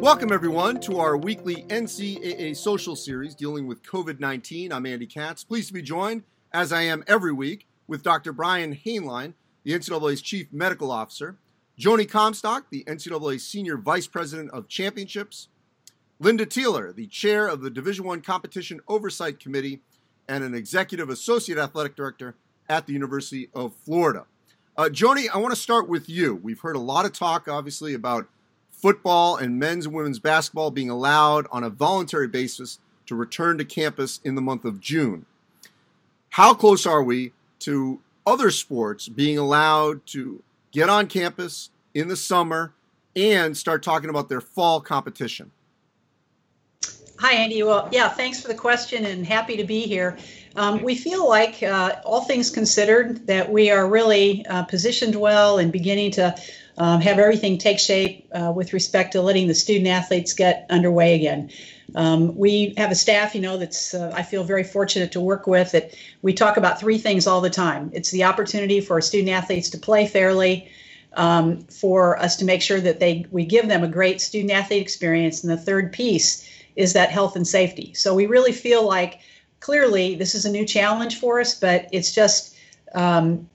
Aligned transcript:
Welcome, 0.00 0.30
everyone, 0.32 0.78
to 0.82 1.00
our 1.00 1.16
weekly 1.16 1.64
NCAA 1.64 2.56
social 2.56 2.94
series 2.94 3.34
dealing 3.34 3.66
with 3.66 3.82
COVID 3.82 4.20
19. 4.20 4.72
I'm 4.72 4.86
Andy 4.86 5.06
Katz. 5.06 5.42
Pleased 5.42 5.68
to 5.68 5.74
be 5.74 5.82
joined, 5.82 6.22
as 6.52 6.72
I 6.72 6.82
am 6.82 7.02
every 7.08 7.32
week, 7.32 7.66
with 7.88 8.04
Dr. 8.04 8.32
Brian 8.32 8.76
Hainline, 8.76 9.34
the 9.64 9.72
NCAA's 9.72 10.22
Chief 10.22 10.46
Medical 10.52 10.92
Officer, 10.92 11.36
Joni 11.76 12.08
Comstock, 12.08 12.70
the 12.70 12.84
NCAA 12.84 13.40
Senior 13.40 13.76
Vice 13.76 14.06
President 14.06 14.52
of 14.52 14.68
Championships, 14.68 15.48
Linda 16.20 16.46
Tealer, 16.46 16.94
the 16.94 17.08
Chair 17.08 17.48
of 17.48 17.60
the 17.62 17.68
Division 17.68 18.04
One 18.04 18.20
Competition 18.20 18.80
Oversight 18.86 19.40
Committee, 19.40 19.80
and 20.28 20.44
an 20.44 20.54
Executive 20.54 21.10
Associate 21.10 21.58
Athletic 21.58 21.96
Director 21.96 22.36
at 22.68 22.86
the 22.86 22.92
University 22.92 23.48
of 23.52 23.74
Florida. 23.74 24.26
Uh, 24.76 24.84
Joni, 24.84 25.26
I 25.34 25.38
want 25.38 25.52
to 25.52 25.60
start 25.60 25.88
with 25.88 26.08
you. 26.08 26.36
We've 26.36 26.60
heard 26.60 26.76
a 26.76 26.80
lot 26.80 27.04
of 27.04 27.12
talk, 27.12 27.48
obviously, 27.48 27.94
about 27.94 28.28
football 28.80 29.36
and 29.36 29.58
men's 29.58 29.86
and 29.86 29.94
women's 29.94 30.18
basketball 30.18 30.70
being 30.70 30.90
allowed 30.90 31.46
on 31.50 31.64
a 31.64 31.70
voluntary 31.70 32.28
basis 32.28 32.78
to 33.06 33.14
return 33.14 33.58
to 33.58 33.64
campus 33.64 34.20
in 34.24 34.34
the 34.34 34.40
month 34.40 34.64
of 34.64 34.80
June. 34.80 35.26
How 36.30 36.54
close 36.54 36.86
are 36.86 37.02
we 37.02 37.32
to 37.60 38.00
other 38.26 38.50
sports 38.50 39.08
being 39.08 39.38
allowed 39.38 40.06
to 40.06 40.42
get 40.70 40.88
on 40.88 41.06
campus 41.06 41.70
in 41.94 42.08
the 42.08 42.16
summer 42.16 42.72
and 43.16 43.56
start 43.56 43.82
talking 43.82 44.10
about 44.10 44.28
their 44.28 44.40
fall 44.40 44.80
competition? 44.80 45.50
Hi, 47.18 47.32
Andy. 47.32 47.64
Well, 47.64 47.88
yeah, 47.90 48.08
thanks 48.08 48.40
for 48.40 48.46
the 48.46 48.54
question 48.54 49.06
and 49.06 49.26
happy 49.26 49.56
to 49.56 49.64
be 49.64 49.80
here. 49.80 50.16
Um, 50.54 50.82
we 50.84 50.94
feel 50.94 51.28
like, 51.28 51.62
uh, 51.62 51.96
all 52.04 52.22
things 52.22 52.50
considered, 52.50 53.26
that 53.26 53.50
we 53.50 53.70
are 53.70 53.88
really 53.88 54.46
uh, 54.46 54.62
positioned 54.64 55.16
well 55.16 55.58
and 55.58 55.72
beginning 55.72 56.12
to 56.12 56.36
um, 56.78 57.00
have 57.00 57.18
everything 57.18 57.58
take 57.58 57.78
shape 57.78 58.28
uh, 58.32 58.52
with 58.54 58.72
respect 58.72 59.12
to 59.12 59.22
letting 59.22 59.48
the 59.48 59.54
student 59.54 59.88
athletes 59.88 60.32
get 60.32 60.66
underway 60.70 61.14
again. 61.14 61.50
Um, 61.94 62.36
we 62.36 62.74
have 62.76 62.90
a 62.90 62.94
staff, 62.94 63.34
you 63.34 63.40
know, 63.40 63.56
that's 63.56 63.94
uh, 63.94 64.12
I 64.14 64.22
feel 64.22 64.44
very 64.44 64.64
fortunate 64.64 65.12
to 65.12 65.20
work 65.20 65.46
with. 65.46 65.72
That 65.72 65.94
we 66.22 66.32
talk 66.32 66.56
about 66.56 66.78
three 66.78 66.98
things 66.98 67.26
all 67.26 67.40
the 67.40 67.50
time. 67.50 67.90
It's 67.94 68.10
the 68.10 68.24
opportunity 68.24 68.80
for 68.80 68.94
our 68.94 69.00
student 69.00 69.30
athletes 69.30 69.70
to 69.70 69.78
play 69.78 70.06
fairly, 70.06 70.70
um, 71.14 71.62
for 71.64 72.18
us 72.18 72.36
to 72.36 72.44
make 72.44 72.62
sure 72.62 72.80
that 72.80 73.00
they 73.00 73.26
we 73.30 73.44
give 73.44 73.68
them 73.68 73.82
a 73.82 73.88
great 73.88 74.20
student 74.20 74.52
athlete 74.52 74.82
experience, 74.82 75.42
and 75.42 75.50
the 75.50 75.56
third 75.56 75.92
piece 75.92 76.48
is 76.76 76.92
that 76.92 77.10
health 77.10 77.34
and 77.36 77.48
safety. 77.48 77.92
So 77.94 78.14
we 78.14 78.26
really 78.26 78.52
feel 78.52 78.86
like 78.86 79.20
clearly 79.60 80.14
this 80.14 80.34
is 80.34 80.44
a 80.44 80.50
new 80.50 80.64
challenge 80.64 81.18
for 81.18 81.40
us, 81.40 81.58
but 81.58 81.88
it's 81.90 82.14
just 82.14 82.54
um, 82.94 83.48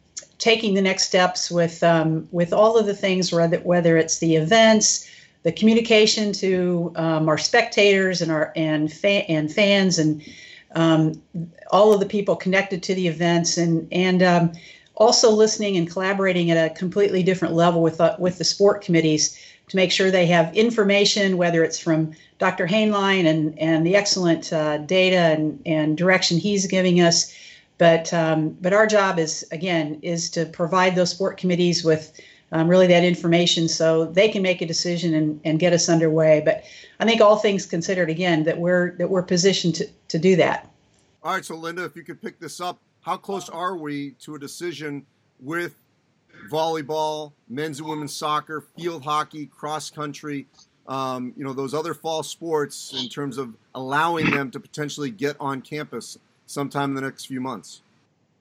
taking 0.43 0.73
the 0.73 0.81
next 0.81 1.05
steps 1.05 1.49
with 1.49 1.81
um, 1.83 2.27
with 2.31 2.51
all 2.51 2.77
of 2.77 2.85
the 2.85 2.93
things, 2.93 3.31
whether 3.31 3.59
whether 3.59 3.95
it's 3.95 4.19
the 4.19 4.35
events, 4.35 5.09
the 5.43 5.53
communication 5.53 6.33
to 6.33 6.91
um, 6.97 7.29
our 7.29 7.37
spectators 7.37 8.21
and 8.21 8.29
our 8.29 8.51
and 8.57 8.91
fa- 8.91 9.29
and 9.29 9.53
fans 9.53 9.97
and 9.97 10.21
um, 10.75 11.21
all 11.71 11.93
of 11.93 12.01
the 12.01 12.05
people 12.05 12.35
connected 12.35 12.83
to 12.83 12.93
the 12.93 13.07
events 13.07 13.57
and 13.57 13.87
and 13.93 14.21
um, 14.21 14.51
also 14.95 15.31
listening 15.31 15.77
and 15.77 15.89
collaborating 15.89 16.51
at 16.51 16.71
a 16.71 16.73
completely 16.73 17.23
different 17.23 17.53
level 17.53 17.81
with 17.81 18.01
uh, 18.01 18.17
with 18.19 18.37
the 18.37 18.43
sport 18.43 18.81
committees 18.81 19.39
to 19.69 19.77
make 19.77 19.93
sure 19.93 20.11
they 20.11 20.25
have 20.25 20.53
information, 20.53 21.37
whether 21.37 21.63
it's 21.63 21.79
from 21.79 22.11
Dr. 22.37 22.67
Hainline 22.67 23.25
and, 23.25 23.57
and 23.57 23.87
the 23.87 23.95
excellent 23.95 24.51
uh, 24.51 24.79
data 24.79 25.15
and, 25.15 25.61
and 25.65 25.97
direction 25.97 26.37
he's 26.37 26.67
giving 26.67 26.99
us. 26.99 27.33
But, 27.77 28.13
um, 28.13 28.51
but 28.61 28.73
our 28.73 28.87
job 28.87 29.19
is, 29.19 29.45
again, 29.51 29.99
is 30.01 30.29
to 30.31 30.45
provide 30.45 30.95
those 30.95 31.11
sport 31.11 31.37
committees 31.37 31.83
with 31.83 32.19
um, 32.51 32.67
really 32.67 32.87
that 32.87 33.03
information 33.03 33.67
so 33.67 34.05
they 34.05 34.29
can 34.29 34.43
make 34.43 34.61
a 34.61 34.65
decision 34.65 35.13
and, 35.15 35.41
and 35.43 35.59
get 35.59 35.73
us 35.73 35.89
underway. 35.89 36.41
But 36.45 36.63
I 36.99 37.05
think 37.05 37.19
all 37.19 37.37
things 37.37 37.65
considered, 37.65 38.09
again, 38.09 38.43
that 38.43 38.57
we're, 38.57 38.95
that 38.97 39.09
we're 39.09 39.23
positioned 39.23 39.75
to, 39.75 39.87
to 40.09 40.19
do 40.19 40.35
that. 40.35 40.69
All 41.23 41.33
right, 41.33 41.43
so 41.43 41.55
Linda, 41.55 41.83
if 41.83 41.95
you 41.95 42.03
could 42.03 42.21
pick 42.21 42.39
this 42.39 42.61
up, 42.61 42.79
how 43.01 43.17
close 43.17 43.49
are 43.49 43.75
we 43.75 44.11
to 44.19 44.35
a 44.35 44.39
decision 44.39 45.05
with 45.39 45.75
volleyball, 46.51 47.33
men's 47.49 47.79
and 47.79 47.87
women's 47.87 48.15
soccer, 48.15 48.65
field 48.77 49.03
hockey, 49.03 49.47
cross 49.47 49.89
country, 49.89 50.47
um, 50.87 51.33
you 51.37 51.43
know, 51.43 51.53
those 51.53 51.73
other 51.73 51.93
fall 51.93 52.23
sports 52.23 52.93
in 52.97 53.07
terms 53.07 53.37
of 53.37 53.55
allowing 53.73 54.29
them 54.29 54.51
to 54.51 54.59
potentially 54.59 55.09
get 55.09 55.35
on 55.39 55.61
campus 55.61 56.17
sometime 56.45 56.91
in 56.91 56.95
the 56.95 57.01
next 57.01 57.25
few 57.25 57.41
months? 57.41 57.81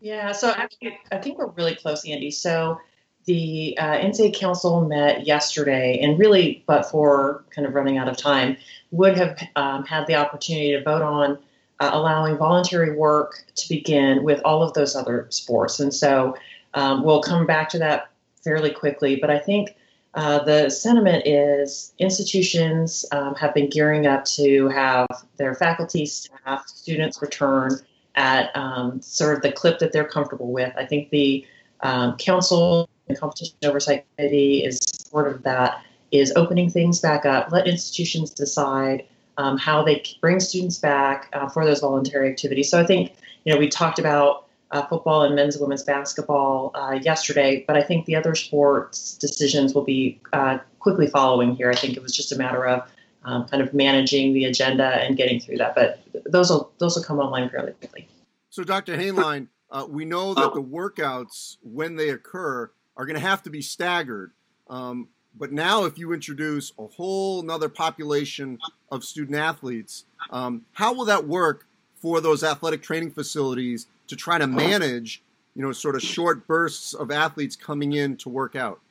Yeah, 0.01 0.33
so 0.33 0.51
actually, 0.51 0.99
I 1.13 1.19
think 1.19 1.39
we're 1.39 1.51
really 1.51 1.77
close, 1.77 2.05
Andy. 2.05 2.31
So 2.31 2.81
the 3.27 3.77
uh, 3.79 3.99
NCAA 3.99 4.35
Council 4.35 4.85
met 4.87 5.27
yesterday, 5.27 6.01
and 6.03 6.19
really, 6.19 6.65
but 6.67 6.83
for 6.91 7.45
kind 7.51 7.67
of 7.67 7.75
running 7.75 7.99
out 7.99 8.09
of 8.09 8.17
time, 8.17 8.57
would 8.91 9.17
have 9.17 9.41
um, 9.55 9.85
had 9.85 10.07
the 10.07 10.17
opportunity 10.17 10.73
to 10.73 10.83
vote 10.83 11.03
on 11.03 11.39
uh, 11.79 11.91
allowing 11.93 12.37
voluntary 12.37 12.97
work 12.97 13.45
to 13.55 13.69
begin 13.69 14.25
with 14.25 14.41
all 14.45 14.63
of 14.63 14.75
those 14.75 14.97
other 14.97 15.27
sports. 15.31 15.79
And 15.81 15.95
so 15.95 16.37
um, 16.75 17.05
we'll 17.05 17.23
come 17.23 17.47
back 17.47 17.69
to 17.71 17.79
that 17.79 18.11
fairly 18.43 18.71
quickly, 18.71 19.17
but 19.17 19.31
I 19.31 19.39
think 19.39 19.77
uh, 20.15 20.45
the 20.45 20.69
sentiment 20.69 21.27
is 21.27 21.95
institutions 21.99 23.05
um, 23.13 23.35
have 23.37 23.55
been 23.55 23.71
gearing 23.71 24.07
up 24.07 24.25
to 24.27 24.69
have 24.69 25.07
their 25.37 25.55
faculty, 25.55 26.07
staff, 26.07 26.67
students 26.67 27.23
return 27.23 27.81
at 28.15 28.55
um, 28.57 29.01
sort 29.01 29.37
of 29.37 29.43
the 29.43 29.53
clip 29.53 29.79
that 29.79 29.93
they're 29.93 30.09
comfortable 30.09 30.53
with. 30.53 30.73
I 30.77 30.87
think 30.87 31.11
the 31.11 31.47
um, 31.81 32.17
council 32.17 32.89
and 33.09 33.19
competition 33.19 33.57
oversight 33.65 34.05
committee 34.17 34.65
is 34.65 34.79
sort 35.11 35.31
of 35.31 35.43
that. 35.43 35.85
Is 36.11 36.31
opening 36.37 36.69
things 36.69 37.01
back 37.01 37.25
up. 37.25 37.51
Let 37.51 37.67
institutions 37.67 38.33
decide 38.33 39.07
um, 39.39 39.57
how 39.57 39.83
they 39.83 40.05
bring 40.21 40.41
students 40.41 40.77
back 40.77 41.31
uh, 41.33 41.49
for 41.49 41.65
those 41.65 41.81
voluntary 41.81 42.31
activities. 42.31 42.71
So 42.71 42.79
I 42.79 42.85
think 42.85 43.15
you 43.45 43.53
know 43.55 43.59
we 43.59 43.69
talked 43.69 43.99
about 43.99 44.47
uh, 44.73 44.87
football 44.87 45.23
and 45.23 45.35
men's 45.35 45.55
and 45.57 45.63
women's 45.63 45.85
basketball 45.85 46.73
uh, 46.75 46.99
yesterday, 47.03 47.65
but 47.67 47.77
I 47.77 47.83
think 47.83 48.07
the 48.07 48.17
other 48.17 48.35
sports 48.35 49.15
decisions 49.15 49.75
will 49.75 49.85
be 49.85 50.21
uh, 50.33 50.59
quickly 50.81 51.07
following 51.07 51.55
here. 51.55 51.71
I 51.71 51.75
think 51.75 51.97
it 51.97 52.03
was 52.03 52.15
just 52.15 52.33
a 52.33 52.37
matter 52.37 52.67
of 52.67 52.83
um, 53.25 53.47
kind 53.47 53.63
of 53.63 53.73
managing 53.73 54.33
the 54.33 54.45
agenda 54.47 54.85
and 54.85 55.17
getting 55.17 55.41
through 55.41 55.59
that, 55.59 55.75
but 55.75 56.01
those 56.27 56.51
will 56.51 56.73
those 56.79 56.97
will 56.97 57.03
come 57.03 57.19
online 57.19 57.49
fairly 57.49 57.73
quickly. 57.73 58.09
So, 58.51 58.65
Dr. 58.65 58.97
Hainline, 58.97 59.49
uh, 59.71 59.87
we 59.89 60.05
know 60.05 60.35
that 60.35 60.53
the 60.53 60.63
workouts 60.63 61.57
when 61.63 61.97
they 61.97 62.11
occur 62.11 62.71
are 62.97 63.07
going 63.07 63.19
to 63.19 63.27
have 63.27 63.43
to 63.45 63.51
be 63.51 63.63
staggered. 63.63 64.33
Um, 64.69 65.09
but 65.35 65.53
now, 65.53 65.85
if 65.85 65.97
you 65.97 66.13
introduce 66.13 66.73
a 66.79 66.87
whole 66.87 67.41
another 67.41 67.71
population 67.71 68.59
of 68.91 69.05
student 69.05 69.39
athletes, 69.39 70.05
um, 70.31 70.67
how 70.73 70.93
will 70.93 71.07
that 71.07 71.27
work 71.27 71.67
for 71.97 72.21
those 72.21 72.45
athletic 72.45 72.83
training 72.83 73.13
facilities 73.13 73.87
to 74.09 74.17
try 74.17 74.37
to 74.37 74.47
manage, 74.47 75.23
you 75.55 75.63
know, 75.63 75.73
sort 75.73 75.95
of 75.95 76.03
short 76.03 76.47
bursts 76.47 76.93
of 76.93 77.11
athletes 77.11 77.57
coming 77.57 77.95
in 77.95 78.19
to 78.19 78.29
work 78.29 78.55
out? 78.55 78.82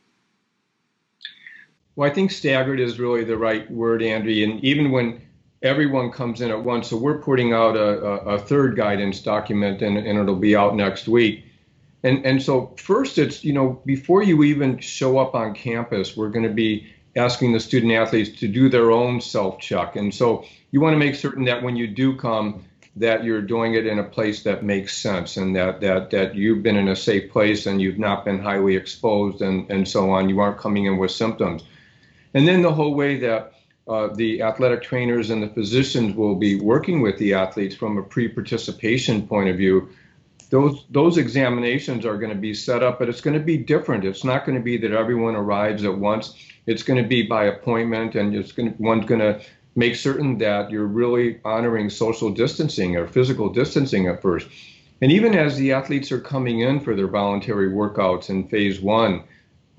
Well, 1.95 2.09
I 2.09 2.13
think 2.13 2.31
staggered 2.31 2.79
is 2.79 2.99
really 2.99 3.23
the 3.23 3.37
right 3.37 3.69
word, 3.69 4.01
Andy. 4.01 4.43
And 4.43 4.63
even 4.63 4.91
when 4.91 5.21
everyone 5.61 6.11
comes 6.11 6.41
in 6.41 6.49
at 6.49 6.63
once, 6.63 6.89
so 6.89 6.97
we're 6.97 7.21
putting 7.21 7.53
out 7.53 7.75
a, 7.75 8.03
a, 8.03 8.15
a 8.35 8.39
third 8.39 8.75
guidance 8.75 9.21
document, 9.21 9.81
and, 9.81 9.97
and 9.97 10.19
it'll 10.19 10.35
be 10.35 10.55
out 10.55 10.75
next 10.75 11.07
week. 11.07 11.45
And 12.03 12.25
and 12.25 12.41
so 12.41 12.73
first, 12.77 13.17
it's 13.17 13.43
you 13.43 13.53
know 13.53 13.81
before 13.85 14.23
you 14.23 14.43
even 14.43 14.79
show 14.79 15.19
up 15.19 15.35
on 15.35 15.53
campus, 15.53 16.17
we're 16.17 16.29
going 16.29 16.47
to 16.47 16.53
be 16.53 16.87
asking 17.15 17.51
the 17.51 17.59
student 17.59 17.91
athletes 17.91 18.39
to 18.39 18.47
do 18.47 18.69
their 18.69 18.91
own 18.91 19.21
self 19.21 19.59
check. 19.59 19.95
And 19.95 20.13
so 20.13 20.45
you 20.71 20.81
want 20.81 20.93
to 20.93 20.97
make 20.97 21.15
certain 21.15 21.45
that 21.45 21.61
when 21.61 21.75
you 21.75 21.87
do 21.87 22.15
come, 22.15 22.63
that 22.95 23.23
you're 23.23 23.41
doing 23.41 23.73
it 23.73 23.85
in 23.85 23.99
a 23.99 24.03
place 24.03 24.43
that 24.43 24.63
makes 24.63 24.97
sense 24.97 25.37
and 25.37 25.55
that, 25.55 25.81
that, 25.81 26.09
that 26.11 26.35
you've 26.35 26.63
been 26.63 26.75
in 26.75 26.89
a 26.89 26.95
safe 26.95 27.31
place 27.31 27.65
and 27.65 27.81
you've 27.81 27.99
not 27.99 28.25
been 28.25 28.39
highly 28.39 28.75
exposed 28.75 29.41
and, 29.41 29.69
and 29.69 29.87
so 29.87 30.09
on. 30.11 30.29
You 30.29 30.39
aren't 30.39 30.57
coming 30.57 30.85
in 30.85 30.97
with 30.97 31.11
symptoms. 31.11 31.63
And 32.33 32.47
then 32.47 32.61
the 32.61 32.73
whole 32.73 32.95
way 32.95 33.17
that 33.19 33.53
uh, 33.87 34.07
the 34.15 34.41
athletic 34.41 34.81
trainers 34.81 35.29
and 35.29 35.41
the 35.43 35.49
physicians 35.49 36.15
will 36.15 36.35
be 36.35 36.59
working 36.59 37.01
with 37.01 37.17
the 37.17 37.33
athletes 37.33 37.75
from 37.75 37.97
a 37.97 38.03
pre-participation 38.03 39.27
point 39.27 39.49
of 39.49 39.57
view. 39.57 39.89
Those 40.49 40.85
those 40.89 41.17
examinations 41.17 42.05
are 42.05 42.17
going 42.17 42.29
to 42.29 42.37
be 42.39 42.53
set 42.53 42.83
up, 42.83 42.99
but 42.99 43.09
it's 43.09 43.21
going 43.21 43.37
to 43.37 43.45
be 43.45 43.57
different. 43.57 44.05
It's 44.05 44.23
not 44.23 44.45
going 44.45 44.57
to 44.57 44.63
be 44.63 44.77
that 44.77 44.91
everyone 44.91 45.35
arrives 45.35 45.83
at 45.83 45.97
once. 45.97 46.35
It's 46.67 46.83
going 46.83 47.01
to 47.01 47.07
be 47.07 47.23
by 47.23 47.45
appointment, 47.45 48.15
and 48.15 48.35
it's 48.35 48.51
going 48.51 48.73
to, 48.73 48.81
one's 48.81 49.05
going 49.05 49.21
to 49.21 49.41
make 49.75 49.95
certain 49.95 50.37
that 50.39 50.69
you're 50.69 50.85
really 50.85 51.39
honoring 51.45 51.89
social 51.89 52.29
distancing 52.29 52.97
or 52.97 53.07
physical 53.07 53.49
distancing 53.49 54.07
at 54.07 54.21
first. 54.21 54.47
And 55.01 55.11
even 55.11 55.33
as 55.33 55.57
the 55.57 55.71
athletes 55.71 56.11
are 56.11 56.19
coming 56.19 56.59
in 56.59 56.79
for 56.81 56.95
their 56.95 57.07
voluntary 57.07 57.69
workouts 57.69 58.29
in 58.29 58.47
phase 58.47 58.79
one, 58.79 59.23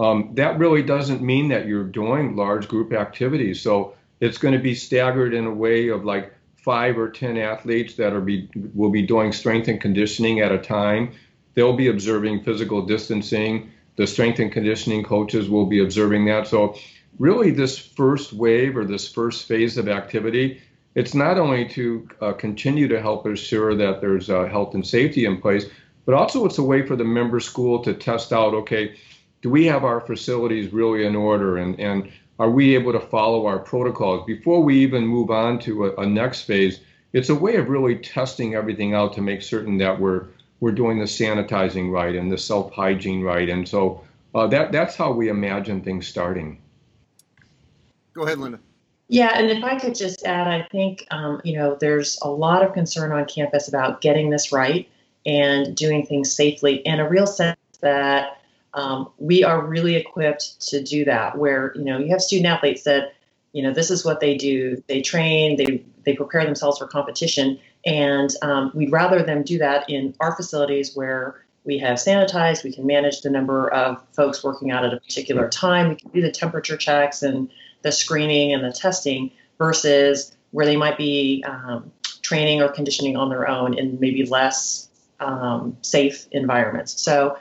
um, 0.03 0.31
that 0.35 0.59
really 0.59 0.83
doesn't 0.83 1.23
mean 1.23 1.49
that 1.49 1.67
you're 1.67 1.85
doing 1.85 2.37
large 2.37 2.67
group 2.69 2.93
activities. 2.93 3.61
So 3.61 3.95
it's 4.21 4.39
going 4.39 4.55
to 4.55 4.61
be 4.61 4.75
staggered 4.75 5.33
in 5.33 5.47
a 5.47 5.55
way 5.55 5.89
of 5.89 6.05
like 6.05 6.35
five 6.57 6.99
or 6.99 7.09
ten 7.11 7.37
athletes 7.37 7.95
that 7.95 8.13
are 8.13 8.21
be 8.21 8.49
will 8.75 8.91
be 8.91 9.03
doing 9.03 9.33
strength 9.33 9.69
and 9.69 9.81
conditioning 9.81 10.41
at 10.41 10.53
a 10.53 10.59
time. 10.59 11.13
They'll 11.55 11.77
be 11.77 11.89
observing 11.89 12.45
physical 12.45 12.87
distancing. 12.87 13.71
The 13.97 14.07
strength 14.07 14.39
and 14.39 14.51
conditioning 14.51 15.05
coaches 15.05 15.49
will 15.49 15.67
be 15.67 15.81
observing 15.83 16.25
that. 16.27 16.47
So 16.47 16.77
really 17.19 17.51
this 17.51 17.79
first 17.79 18.33
wave 18.33 18.77
or 18.77 18.85
this 18.85 19.13
first 19.13 19.47
phase 19.47 19.77
of 19.77 19.89
activity, 19.89 20.63
it's 20.95 21.15
not 21.15 21.39
only 21.39 21.69
to 21.71 22.09
uh, 22.21 22.33
continue 22.33 22.89
to 22.89 23.01
help 23.01 23.27
assure 23.27 23.75
that 23.75 24.01
there's 24.01 24.31
uh, 24.31 24.47
health 24.47 24.75
and 24.75 24.87
safety 24.87 25.27
in 25.27 25.41
place, 25.41 25.67
but 26.07 26.15
also 26.15 26.47
it's 26.47 26.59
a 26.59 26.63
way 26.63 26.87
for 26.87 26.97
the 26.97 27.05
member 27.05 27.41
school 27.41 27.83
to 27.85 27.93
test 27.95 28.33
out, 28.33 28.55
okay, 28.55 28.97
do 29.43 29.51
we 29.51 29.67
have 29.67 29.85
our 29.85 30.01
facilities 30.01 30.73
really 30.73 31.05
in 31.05 31.15
order 31.15 31.59
and, 31.59 31.79
and 31.79 32.11
are 32.39 32.51
we 32.51 32.75
able 32.75 32.93
to 32.93 33.01
follow 33.01 33.47
our 33.47 33.59
protocols 33.59 34.25
before 34.27 34.63
we 34.63 34.79
even 34.79 35.07
move 35.07 35.31
on 35.31 35.59
to 35.61 35.87
a, 35.87 35.97
a 35.97 36.07
next 36.07 36.43
phase? 36.43 36.81
It's 37.13 37.29
a 37.29 37.35
way 37.35 37.57
of 37.57 37.69
really 37.69 37.97
testing 37.97 38.55
everything 38.55 38.95
out 38.95 39.13
to 39.15 39.21
make 39.21 39.43
certain 39.43 39.79
that 39.79 40.01
we're 40.01 40.27
we're 40.61 40.73
doing 40.73 40.99
the 40.99 41.05
sanitizing 41.05 41.91
right 41.91 42.15
and 42.15 42.31
the 42.31 42.39
self 42.39 42.73
hygiene 42.73 43.23
right, 43.23 43.49
and 43.49 43.69
so 43.69 44.03
uh, 44.35 44.47
that 44.47 44.73
that's 44.73 44.97
how 44.97 45.13
we 45.13 45.29
imagine 45.29 45.83
things 45.83 46.07
starting. 46.07 46.61
Go 48.15 48.23
ahead, 48.25 48.39
Linda. 48.39 48.61
Yeah, 49.09 49.33
and 49.35 49.51
if 49.51 49.63
I 49.63 49.79
could 49.79 49.95
just 49.95 50.25
add, 50.25 50.49
I 50.49 50.67
think 50.71 51.07
um, 51.11 51.41
you 51.45 51.57
know 51.57 51.77
there's 51.81 52.19
a 52.23 52.31
lot 52.31 52.65
of 52.65 52.73
concern 52.73 53.13
on 53.13 53.27
campus 53.27 53.69
about 53.69 54.01
getting 54.01 54.31
this 54.31 54.53
right 54.53 54.89
and 55.27 55.77
doing 55.77 56.07
things 56.07 56.35
safely, 56.35 56.85
and 56.87 57.01
a 57.01 57.09
real 57.09 57.27
sense 57.27 57.59
that 57.81 58.42
um, 58.75 59.11
we 59.19 59.45
are 59.45 59.65
really 59.65 59.97
equipped 59.97 60.61
to 60.69 60.83
do 60.83 61.05
that. 61.05 61.37
Where 61.37 61.73
you 61.75 61.85
know 61.85 61.99
you 61.99 62.09
have 62.11 62.23
student 62.23 62.47
athletes 62.47 62.83
that 62.85 63.15
you 63.53 63.63
know 63.63 63.73
this 63.73 63.91
is 63.91 64.05
what 64.05 64.21
they 64.21 64.37
do. 64.37 64.83
They 64.89 65.03
train, 65.03 65.57
they 65.57 65.85
they 66.05 66.15
prepare 66.15 66.45
themselves 66.45 66.79
for 66.79 66.87
competition, 66.87 67.59
and 67.85 68.31
um, 68.43 68.73
we'd 68.75 68.93
rather 68.93 69.23
them 69.23 69.43
do 69.43 69.59
that 69.59 69.89
in 69.89 70.15
our 70.21 70.35
facilities 70.35 70.95
where 70.95 71.45
we 71.65 71.79
have 71.79 71.99
sanitized. 71.99 72.65
We 72.65 72.73
can 72.73 72.87
manage 72.87 73.21
the 73.21 73.31
number 73.31 73.73
of 73.73 74.03
folks 74.13 74.43
working 74.43 74.71
out 74.71 74.85
at 74.85 74.93
a 74.93 74.97
particular 74.99 75.49
time. 75.49 75.91
We 75.91 75.97
can 75.97 76.11
do 76.11 76.21
the 76.21 76.31
temperature 76.31 76.77
checks 76.77 77.23
and 77.23 77.51
the 77.83 77.93
screening 77.93 78.53
and 78.53 78.65
the 78.65 78.73
testing 78.73 79.31
versus 79.59 80.35
where 80.51 80.67
they 80.67 80.77
might 80.77 80.99
be 80.99 81.45
um, 81.47 81.93
training 82.23 82.63
or 82.63 82.69
conditioning 82.69 83.17
on 83.17 83.29
their 83.29 83.49
own 83.49 83.79
in 83.79 83.99
maybe 84.01 84.25
less 84.27 84.89
um, 85.21 85.77
safe 85.83 86.27
environments. 86.33 87.01
So 87.01 87.37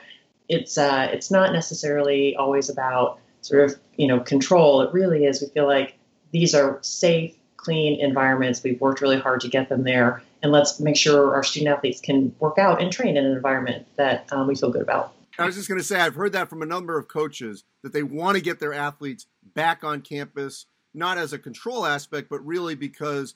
it's 0.52 0.76
uh, 0.76 1.08
it's 1.12 1.30
not 1.30 1.52
necessarily 1.52 2.36
always 2.36 2.68
about 2.68 3.18
sort 3.40 3.64
of 3.64 3.78
you 3.96 4.06
know 4.06 4.20
control. 4.20 4.82
It 4.82 4.92
really 4.92 5.24
is. 5.24 5.40
We 5.40 5.48
feel 5.48 5.66
like 5.66 5.94
these 6.30 6.54
are 6.54 6.78
safe, 6.82 7.34
clean 7.56 8.00
environments. 8.00 8.62
We've 8.62 8.80
worked 8.80 9.00
really 9.00 9.18
hard 9.18 9.40
to 9.40 9.48
get 9.48 9.68
them 9.68 9.84
there, 9.84 10.22
and 10.42 10.52
let's 10.52 10.78
make 10.78 10.96
sure 10.96 11.34
our 11.34 11.42
student 11.42 11.76
athletes 11.76 12.00
can 12.00 12.34
work 12.38 12.58
out 12.58 12.82
and 12.82 12.92
train 12.92 13.16
in 13.16 13.24
an 13.24 13.32
environment 13.32 13.86
that 13.96 14.30
um, 14.32 14.46
we 14.46 14.54
feel 14.54 14.70
good 14.70 14.82
about. 14.82 15.14
I 15.38 15.46
was 15.46 15.56
just 15.56 15.68
going 15.68 15.80
to 15.80 15.84
say, 15.84 15.98
I've 15.98 16.14
heard 16.14 16.32
that 16.32 16.50
from 16.50 16.60
a 16.60 16.66
number 16.66 16.98
of 16.98 17.08
coaches 17.08 17.64
that 17.82 17.94
they 17.94 18.02
want 18.02 18.36
to 18.36 18.42
get 18.42 18.60
their 18.60 18.74
athletes 18.74 19.26
back 19.54 19.82
on 19.82 20.02
campus, 20.02 20.66
not 20.92 21.16
as 21.16 21.32
a 21.32 21.38
control 21.38 21.86
aspect, 21.86 22.28
but 22.28 22.44
really 22.44 22.74
because, 22.74 23.34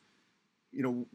you 0.72 0.82
know, 0.82 1.06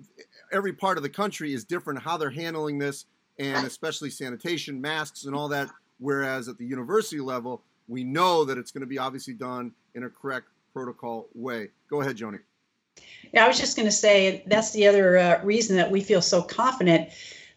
every 0.52 0.74
part 0.74 0.98
of 0.98 1.04
the 1.04 1.10
country 1.10 1.54
is 1.54 1.64
different 1.64 2.02
how 2.02 2.18
they're 2.18 2.32
handling 2.32 2.80
this, 2.80 3.06
and 3.38 3.66
especially 3.66 4.10
sanitation, 4.10 4.82
masks, 4.82 5.26
and 5.26 5.36
all 5.36 5.50
that. 5.50 5.70
Whereas 6.02 6.50
at 6.50 6.58
the 6.58 6.66
university 6.66 7.22
level, 7.22 7.62
we 7.88 8.04
know 8.04 8.44
that 8.46 8.58
it's 8.58 8.72
going 8.72 8.82
to 8.82 8.88
be 8.88 8.98
obviously 8.98 9.36
done 9.36 9.72
in 9.94 10.04
a 10.04 10.10
correct 10.10 10.48
protocol 10.74 11.28
way. 11.36 11.70
Go 11.90 12.02
ahead, 12.02 12.18
Joni. 12.18 12.40
Yeah, 13.32 13.46
I 13.46 13.48
was 13.48 13.60
just 13.60 13.78
going 13.78 13.88
to 13.88 13.92
say 13.92 14.44
that's 14.48 14.72
the 14.72 14.88
other 14.88 15.18
uh, 15.18 15.44
reason 15.44 15.78
that 15.78 15.92
we 15.92 16.02
feel 16.02 16.22
so 16.22 16.42
confident 16.42 17.10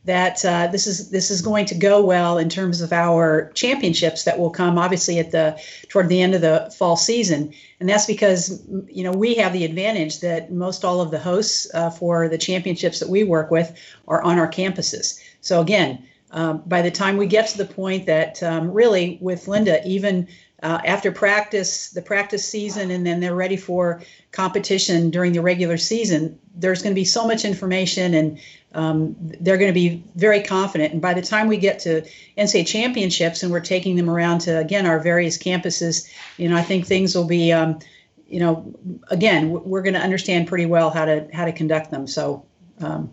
that 0.04 0.44
uh, 0.44 0.66
this 0.66 0.86
is 0.86 1.10
this 1.10 1.30
is 1.30 1.40
going 1.40 1.64
to 1.66 1.74
go 1.74 2.04
well 2.04 2.36
in 2.36 2.50
terms 2.50 2.82
of 2.82 2.92
our 2.92 3.50
championships 3.54 4.24
that 4.24 4.38
will 4.38 4.50
come 4.50 4.78
obviously 4.78 5.18
at 5.18 5.30
the 5.30 5.58
toward 5.88 6.08
the 6.08 6.20
end 6.20 6.34
of 6.34 6.42
the 6.42 6.72
fall 6.76 6.96
season 6.96 7.52
and 7.80 7.88
that's 7.88 8.04
because 8.04 8.62
you 8.88 9.02
know 9.02 9.12
we 9.12 9.34
have 9.34 9.54
the 9.54 9.64
advantage 9.64 10.20
that 10.20 10.52
most 10.52 10.84
all 10.84 11.00
of 11.00 11.10
the 11.10 11.18
hosts 11.18 11.66
uh, 11.72 11.88
for 11.88 12.28
the 12.28 12.36
championships 12.36 13.00
that 13.00 13.08
we 13.08 13.24
work 13.24 13.50
with 13.50 13.74
are 14.06 14.22
on 14.22 14.38
our 14.38 14.50
campuses 14.50 15.18
so 15.40 15.62
again 15.62 16.06
um, 16.30 16.62
by 16.66 16.82
the 16.82 16.90
time 16.90 17.16
we 17.16 17.26
get 17.26 17.48
to 17.48 17.58
the 17.58 17.66
point 17.66 18.06
that 18.06 18.42
um, 18.42 18.70
really 18.70 19.18
with 19.20 19.48
linda 19.48 19.80
even 19.86 20.28
uh, 20.64 20.80
after 20.86 21.12
practice, 21.12 21.90
the 21.90 22.00
practice 22.00 22.42
season, 22.48 22.90
and 22.90 23.06
then 23.06 23.20
they're 23.20 23.34
ready 23.34 23.56
for 23.56 24.02
competition 24.32 25.10
during 25.10 25.34
the 25.34 25.42
regular 25.42 25.76
season, 25.76 26.38
there's 26.54 26.82
going 26.82 26.94
to 26.94 26.98
be 26.98 27.04
so 27.04 27.26
much 27.26 27.44
information 27.44 28.14
and 28.14 28.40
um, 28.72 29.14
they're 29.18 29.58
going 29.58 29.68
to 29.68 29.74
be 29.74 30.02
very 30.14 30.42
confident. 30.42 30.94
And 30.94 31.02
by 31.02 31.12
the 31.12 31.20
time 31.20 31.48
we 31.48 31.58
get 31.58 31.80
to 31.80 32.00
NCAA 32.38 32.66
championships 32.66 33.42
and 33.42 33.52
we're 33.52 33.60
taking 33.60 33.94
them 33.94 34.08
around 34.08 34.38
to, 34.40 34.58
again, 34.58 34.86
our 34.86 34.98
various 35.00 35.36
campuses, 35.36 36.10
you 36.38 36.48
know, 36.48 36.56
I 36.56 36.62
think 36.62 36.86
things 36.86 37.14
will 37.14 37.26
be, 37.26 37.52
um, 37.52 37.78
you 38.26 38.40
know, 38.40 38.74
again, 39.08 39.50
we're 39.50 39.82
going 39.82 39.94
to 39.94 40.00
understand 40.00 40.48
pretty 40.48 40.66
well 40.66 40.88
how 40.88 41.04
to, 41.04 41.28
how 41.34 41.44
to 41.44 41.52
conduct 41.52 41.90
them. 41.90 42.06
So, 42.06 42.46
um, 42.80 43.12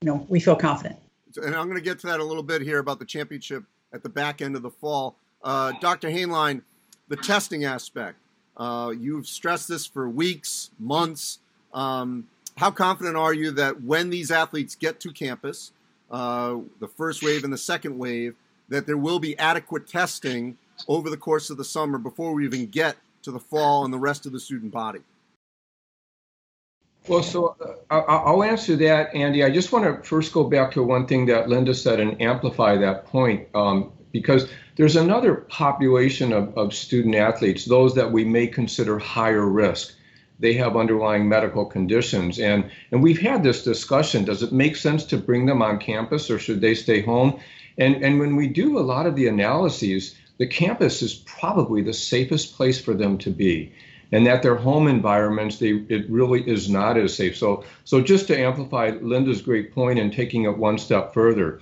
you 0.00 0.06
know, 0.06 0.24
we 0.28 0.38
feel 0.38 0.56
confident. 0.56 1.00
And 1.36 1.54
I'm 1.54 1.66
going 1.66 1.76
to 1.78 1.84
get 1.84 1.98
to 2.00 2.06
that 2.08 2.20
a 2.20 2.24
little 2.24 2.42
bit 2.42 2.62
here 2.62 2.78
about 2.78 2.98
the 2.98 3.04
championship 3.04 3.64
at 3.92 4.02
the 4.02 4.08
back 4.08 4.40
end 4.40 4.56
of 4.56 4.62
the 4.62 4.70
fall. 4.70 5.16
Uh, 5.42 5.72
Dr. 5.80 6.08
Hainline, 6.08 6.62
the 7.08 7.16
testing 7.16 7.64
aspect. 7.64 8.18
Uh, 8.56 8.92
you've 8.98 9.26
stressed 9.26 9.68
this 9.68 9.86
for 9.86 10.08
weeks, 10.08 10.70
months. 10.78 11.38
Um, 11.74 12.26
how 12.56 12.70
confident 12.70 13.16
are 13.16 13.34
you 13.34 13.50
that 13.52 13.82
when 13.82 14.10
these 14.10 14.30
athletes 14.30 14.74
get 14.74 14.98
to 15.00 15.12
campus, 15.12 15.72
uh, 16.10 16.56
the 16.80 16.88
first 16.88 17.22
wave 17.22 17.44
and 17.44 17.52
the 17.52 17.58
second 17.58 17.98
wave, 17.98 18.34
that 18.68 18.86
there 18.86 18.96
will 18.96 19.18
be 19.18 19.38
adequate 19.38 19.86
testing 19.86 20.56
over 20.88 21.10
the 21.10 21.16
course 21.16 21.50
of 21.50 21.56
the 21.56 21.64
summer 21.64 21.98
before 21.98 22.32
we 22.32 22.44
even 22.44 22.66
get 22.66 22.96
to 23.22 23.30
the 23.30 23.40
fall 23.40 23.84
and 23.84 23.92
the 23.92 23.98
rest 23.98 24.26
of 24.26 24.32
the 24.32 24.40
student 24.40 24.72
body? 24.72 25.00
Well, 27.08 27.22
so 27.22 27.56
uh, 27.88 28.00
I'll 28.08 28.42
answer 28.42 28.74
that, 28.76 29.14
Andy. 29.14 29.44
I 29.44 29.50
just 29.50 29.70
want 29.70 29.84
to 29.84 30.08
first 30.08 30.32
go 30.32 30.44
back 30.44 30.72
to 30.72 30.82
one 30.82 31.06
thing 31.06 31.26
that 31.26 31.48
Linda 31.48 31.74
said 31.74 32.00
and 32.00 32.20
amplify 32.20 32.76
that 32.76 33.06
point 33.06 33.48
um, 33.54 33.92
because 34.12 34.48
there's 34.74 34.96
another 34.96 35.36
population 35.36 36.32
of, 36.32 36.56
of 36.58 36.74
student 36.74 37.14
athletes, 37.14 37.64
those 37.64 37.94
that 37.94 38.10
we 38.10 38.24
may 38.24 38.48
consider 38.48 38.98
higher 38.98 39.46
risk. 39.46 39.94
They 40.40 40.54
have 40.54 40.76
underlying 40.76 41.28
medical 41.28 41.64
conditions. 41.64 42.40
And, 42.40 42.70
and 42.90 43.02
we've 43.02 43.20
had 43.20 43.42
this 43.42 43.62
discussion 43.62 44.24
does 44.24 44.42
it 44.42 44.52
make 44.52 44.74
sense 44.74 45.04
to 45.06 45.16
bring 45.16 45.46
them 45.46 45.62
on 45.62 45.78
campus 45.78 46.28
or 46.28 46.38
should 46.38 46.60
they 46.60 46.74
stay 46.74 47.02
home? 47.02 47.40
And, 47.78 48.02
and 48.04 48.18
when 48.18 48.36
we 48.36 48.48
do 48.48 48.78
a 48.78 48.80
lot 48.80 49.06
of 49.06 49.14
the 49.14 49.28
analyses, 49.28 50.16
the 50.38 50.46
campus 50.46 51.02
is 51.02 51.14
probably 51.14 51.82
the 51.82 51.94
safest 51.94 52.56
place 52.56 52.80
for 52.80 52.94
them 52.94 53.16
to 53.18 53.30
be 53.30 53.72
and 54.16 54.26
that 54.26 54.42
their 54.42 54.56
home 54.56 54.88
environments 54.88 55.58
they 55.58 55.72
it 55.88 56.08
really 56.10 56.42
is 56.48 56.68
not 56.68 56.96
as 56.96 57.14
safe 57.14 57.36
so 57.36 57.64
so 57.84 58.00
just 58.00 58.26
to 58.26 58.38
amplify 58.38 58.90
linda's 59.00 59.42
great 59.42 59.72
point 59.74 59.98
and 59.98 60.12
taking 60.12 60.44
it 60.44 60.56
one 60.56 60.78
step 60.78 61.12
further 61.14 61.60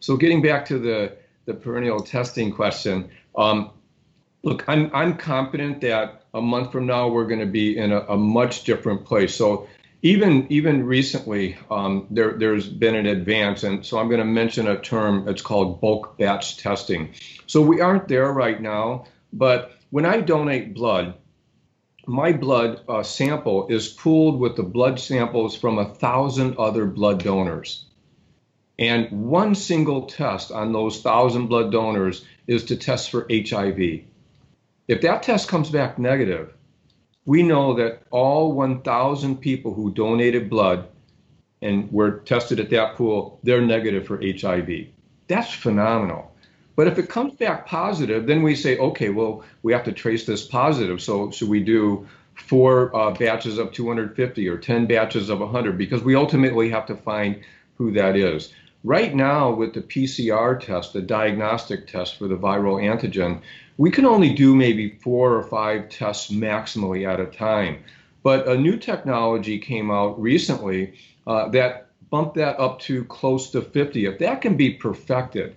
so 0.00 0.16
getting 0.16 0.42
back 0.42 0.66
to 0.66 0.78
the 0.78 1.16
the 1.46 1.54
perennial 1.54 2.00
testing 2.00 2.52
question. 2.52 3.08
Um, 3.36 3.70
look, 4.42 4.68
I'm 4.68 4.90
I'm 4.94 5.16
confident 5.16 5.80
that 5.80 6.24
a 6.34 6.42
month 6.42 6.72
from 6.72 6.86
now 6.86 7.08
we're 7.08 7.26
going 7.26 7.40
to 7.40 7.46
be 7.46 7.78
in 7.78 7.92
a, 7.92 8.00
a, 8.00 8.16
much 8.16 8.64
different 8.64 9.06
place. 9.06 9.34
So 9.34 9.68
even 10.02 10.46
even 10.50 10.84
recently, 10.84 11.56
um, 11.70 12.06
there 12.10 12.32
there's 12.32 12.68
been 12.68 12.94
an 12.94 13.06
advance, 13.06 13.62
and 13.62 13.86
so 13.86 13.98
I'm 13.98 14.08
going 14.08 14.20
to 14.20 14.26
mention 14.26 14.68
a 14.68 14.78
term. 14.78 15.28
It's 15.28 15.42
called 15.42 15.80
bulk 15.80 16.18
batch 16.18 16.58
testing. 16.58 17.14
So 17.46 17.62
we 17.62 17.80
aren't 17.80 18.08
there 18.08 18.30
right 18.32 18.60
now, 18.60 19.06
but 19.32 19.72
when 19.90 20.04
I 20.04 20.20
donate 20.20 20.74
blood, 20.74 21.14
my 22.06 22.32
blood 22.32 22.80
uh, 22.88 23.02
sample 23.02 23.66
is 23.68 23.88
pooled 23.88 24.38
with 24.38 24.56
the 24.56 24.62
blood 24.62 25.00
samples 25.00 25.56
from 25.56 25.78
a 25.78 25.94
thousand 25.94 26.56
other 26.56 26.86
blood 26.86 27.22
donors. 27.22 27.84
And 28.78 29.28
one 29.28 29.54
single 29.54 30.02
test 30.06 30.52
on 30.52 30.72
those 30.72 31.02
thousand 31.02 31.46
blood 31.48 31.72
donors 31.72 32.24
is 32.46 32.64
to 32.66 32.76
test 32.76 33.10
for 33.10 33.26
HIV. 33.30 34.04
If 34.86 35.00
that 35.00 35.22
test 35.24 35.48
comes 35.48 35.70
back 35.70 35.98
negative, 35.98 36.52
we 37.24 37.42
know 37.42 37.74
that 37.74 38.02
all 38.10 38.52
1,000 38.52 39.38
people 39.38 39.74
who 39.74 39.92
donated 39.92 40.48
blood 40.48 40.86
and 41.60 41.90
were 41.90 42.20
tested 42.20 42.60
at 42.60 42.70
that 42.70 42.94
pool, 42.94 43.40
they're 43.42 43.62
negative 43.62 44.06
for 44.06 44.22
HIV. 44.22 44.68
That's 45.26 45.52
phenomenal. 45.52 46.35
But 46.76 46.86
if 46.86 46.98
it 46.98 47.08
comes 47.08 47.34
back 47.34 47.66
positive, 47.66 48.26
then 48.26 48.42
we 48.42 48.54
say, 48.54 48.76
okay, 48.78 49.08
well, 49.08 49.42
we 49.62 49.72
have 49.72 49.84
to 49.84 49.92
trace 49.92 50.26
this 50.26 50.46
positive. 50.46 51.00
So 51.00 51.30
should 51.30 51.48
we 51.48 51.64
do 51.64 52.06
four 52.34 52.94
uh, 52.94 53.12
batches 53.12 53.56
of 53.56 53.72
250 53.72 54.46
or 54.46 54.58
10 54.58 54.86
batches 54.86 55.30
of 55.30 55.40
100? 55.40 55.78
Because 55.78 56.04
we 56.04 56.14
ultimately 56.14 56.68
have 56.68 56.84
to 56.86 56.94
find 56.94 57.42
who 57.78 57.92
that 57.92 58.14
is. 58.14 58.52
Right 58.84 59.14
now, 59.14 59.50
with 59.50 59.72
the 59.72 59.80
PCR 59.80 60.60
test, 60.60 60.92
the 60.92 61.00
diagnostic 61.00 61.86
test 61.88 62.18
for 62.18 62.28
the 62.28 62.36
viral 62.36 62.80
antigen, 62.80 63.40
we 63.78 63.90
can 63.90 64.04
only 64.04 64.32
do 64.32 64.54
maybe 64.54 64.98
four 65.02 65.34
or 65.34 65.42
five 65.42 65.88
tests 65.88 66.30
maximally 66.30 67.08
at 67.08 67.20
a 67.20 67.26
time. 67.26 67.82
But 68.22 68.46
a 68.48 68.56
new 68.56 68.76
technology 68.76 69.58
came 69.58 69.90
out 69.90 70.20
recently 70.20 70.98
uh, 71.26 71.48
that 71.48 71.88
bumped 72.10 72.36
that 72.36 72.60
up 72.60 72.80
to 72.80 73.04
close 73.04 73.50
to 73.50 73.62
50. 73.62 74.06
If 74.06 74.18
that 74.18 74.40
can 74.40 74.56
be 74.56 74.74
perfected, 74.74 75.56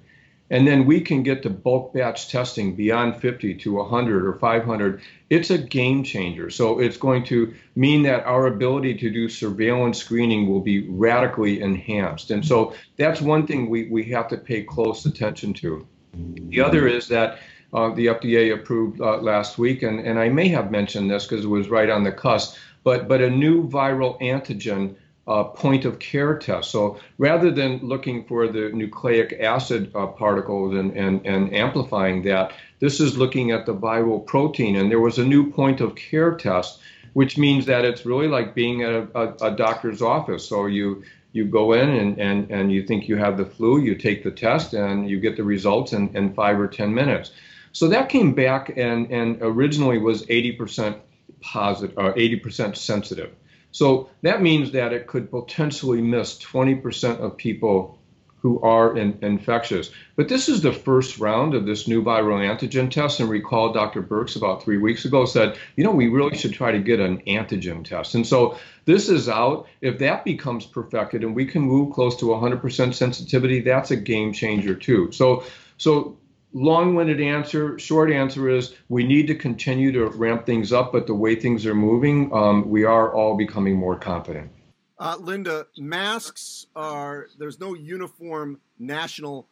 and 0.50 0.68
then 0.68 0.86
we 0.86 1.02
can 1.02 1.24
get 1.24 1.44
to 1.44 1.50
bulk 1.50 1.94
batch 1.94 2.30
testing 2.30 2.76
beyond 2.76 3.18
50 3.18 3.56
to 3.56 3.74
100 3.74 4.26
or 4.26 4.34
500, 4.34 5.02
it's 5.30 5.52
a 5.52 5.58
game 5.58 6.04
changer. 6.04 6.50
So 6.50 6.80
it's 6.80 6.98
going 6.98 7.24
to 7.26 7.54
mean 7.76 8.04
that 8.04 8.26
our 8.26 8.48
ability 8.48 8.96
to 8.96 9.10
do 9.10 9.30
surveillance 9.30 10.00
screening 10.00 10.50
will 10.50 10.62
be 10.62 10.88
radically 10.90 11.62
enhanced. 11.62 12.32
And 12.32 12.46
so 12.46 12.74
that's 12.98 13.22
one 13.22 13.46
thing 13.46 13.70
we, 13.70 13.88
we 13.90 14.04
have 14.06 14.28
to 14.30 14.38
pay 14.38 14.64
close 14.64 15.06
attention 15.06 15.54
to. 15.56 15.88
The 16.14 16.62
other 16.62 16.88
is 16.88 17.08
that 17.10 17.40
uh, 17.72 17.94
the 17.94 18.08
FDA 18.08 18.54
approved 18.54 19.00
uh, 19.00 19.18
last 19.18 19.60
week, 19.60 19.84
and, 19.84 20.00
and 20.00 20.18
I 20.18 20.30
may 20.30 20.48
have 20.48 20.72
mentioned 20.72 21.12
this 21.12 21.28
because 21.28 21.46
it 21.46 21.50
was 21.50 21.70
right 21.70 21.90
on 21.90 22.04
the 22.04 22.12
cusp, 22.12 22.56
but, 22.84 23.08
but 23.08 23.22
a 23.22 23.30
new 23.30 23.70
viral 23.70 24.20
antigen 24.22 24.96
uh, 25.28 25.44
point 25.44 25.86
of 25.86 26.00
care 26.00 26.38
test. 26.38 26.72
So 26.72 27.00
rather 27.18 27.52
than 27.52 27.80
looking 27.80 28.26
for 28.26 28.48
the 28.48 28.70
nucleic 28.70 29.34
acid 29.40 29.92
uh, 29.96 30.08
particles 30.08 30.76
and, 30.76 30.92
and, 30.98 31.26
and 31.26 31.54
amplifying 31.54 32.24
that, 32.24 32.54
this 32.80 33.00
is 33.00 33.18
looking 33.18 33.52
at 33.52 33.66
the 33.66 33.76
viral 33.76 34.26
protein. 34.26 34.76
And 34.76 34.90
there 34.90 35.00
was 35.00 35.20
a 35.20 35.26
new 35.26 35.52
point 35.52 35.82
of 35.82 35.96
care 35.96 36.36
test, 36.36 36.80
which 37.14 37.38
means 37.38 37.68
that 37.68 37.86
it's 37.86 38.06
really 38.06 38.28
like 38.28 38.56
being 38.56 38.82
at 38.82 38.92
a, 38.92 39.08
a, 39.16 39.52
a 39.52 39.56
doctor's 39.56 40.02
office. 40.02 40.48
So 40.48 40.66
you 40.66 41.04
you 41.32 41.46
go 41.46 41.74
in 41.74 41.90
and, 41.90 42.20
and, 42.20 42.50
and 42.50 42.72
you 42.72 42.84
think 42.86 43.08
you 43.08 43.18
have 43.18 43.38
the 43.38 43.46
flu, 43.46 43.80
you 43.80 43.96
take 43.96 44.24
the 44.24 44.32
test, 44.32 44.74
and 44.74 45.10
you 45.10 45.20
get 45.20 45.38
the 45.38 45.44
results 45.44 45.94
in, 45.94 46.16
in 46.16 46.34
five 46.34 46.60
or 46.60 46.68
10 46.68 46.94
minutes. 46.94 47.32
So 47.72 47.88
that 47.90 48.10
came 48.10 48.34
back 48.34 48.74
and, 48.78 49.12
and 49.12 49.38
originally 49.42 50.00
was 50.00 50.26
80% 50.26 51.00
positive, 51.42 51.98
or 51.98 52.12
uh, 52.12 52.16
80% 52.16 52.76
sensitive. 52.76 53.34
So 53.72 54.10
that 54.22 54.42
means 54.42 54.72
that 54.72 54.94
it 54.94 55.08
could 55.08 55.30
potentially 55.30 56.02
miss 56.02 56.38
20% 56.40 57.20
of 57.20 57.38
people 57.38 58.00
who 58.42 58.62
are 58.62 58.98
in, 58.98 59.18
infectious. 59.22 59.92
But 60.16 60.30
this 60.30 60.48
is 60.48 60.62
the 60.62 60.72
first 60.72 61.20
round 61.20 61.54
of 61.54 61.66
this 61.66 61.88
new 61.88 62.02
viral 62.02 62.40
antigen 62.40 62.90
test. 62.90 63.20
And 63.20 63.30
recall 63.30 63.74
Dr. 63.74 64.02
Birx 64.02 64.36
about 64.36 64.64
three 64.64 64.78
weeks 64.78 65.06
ago 65.06 65.26
said, 65.26 65.58
you 65.76 65.84
know, 65.84 65.92
we 65.92 66.08
really 66.08 66.38
should 66.38 66.54
try 66.54 66.72
to 66.72 66.80
get 66.80 67.00
an 67.00 67.22
antigen 67.28 67.84
test. 67.84 68.16
And 68.16 68.26
so 68.26 68.58
this 68.86 69.10
is 69.10 69.28
out. 69.28 69.68
If 69.82 70.00
that 70.00 70.24
becomes 70.24 70.66
perfected 70.66 71.24
and 71.24 71.36
we 71.36 71.46
can 71.46 71.62
move 71.62 71.94
close 71.94 72.16
to 72.18 72.26
100% 72.26 72.94
sensitivity, 72.94 73.60
that's 73.60 73.92
a 73.92 73.98
game 73.98 74.32
changer 74.32 74.74
too. 74.74 75.12
So, 75.12 75.44
so 75.78 76.18
long-winded 76.54 77.22
answer 77.22 77.78
short 77.78 78.12
answer 78.12 78.50
is 78.50 78.74
we 78.90 79.04
need 79.04 79.28
to 79.28 79.36
continue 79.36 79.92
to 79.92 80.08
ramp 80.08 80.46
things 80.46 80.74
up 80.74 80.92
but 80.92 81.06
the 81.06 81.14
way 81.14 81.36
things 81.36 81.66
are 81.66 81.76
moving 81.76 82.34
um, 82.34 82.68
we 82.68 82.84
are 82.84 83.14
all 83.14 83.38
becoming 83.38 83.76
more 83.76 83.98
confident. 83.98 84.50
Uh, 84.98 85.16
linda 85.20 85.68
masks 85.78 86.66
are 86.76 87.28
there's 87.38 87.60
no 87.60 87.76
uniform 87.76 88.60
national 88.80 89.48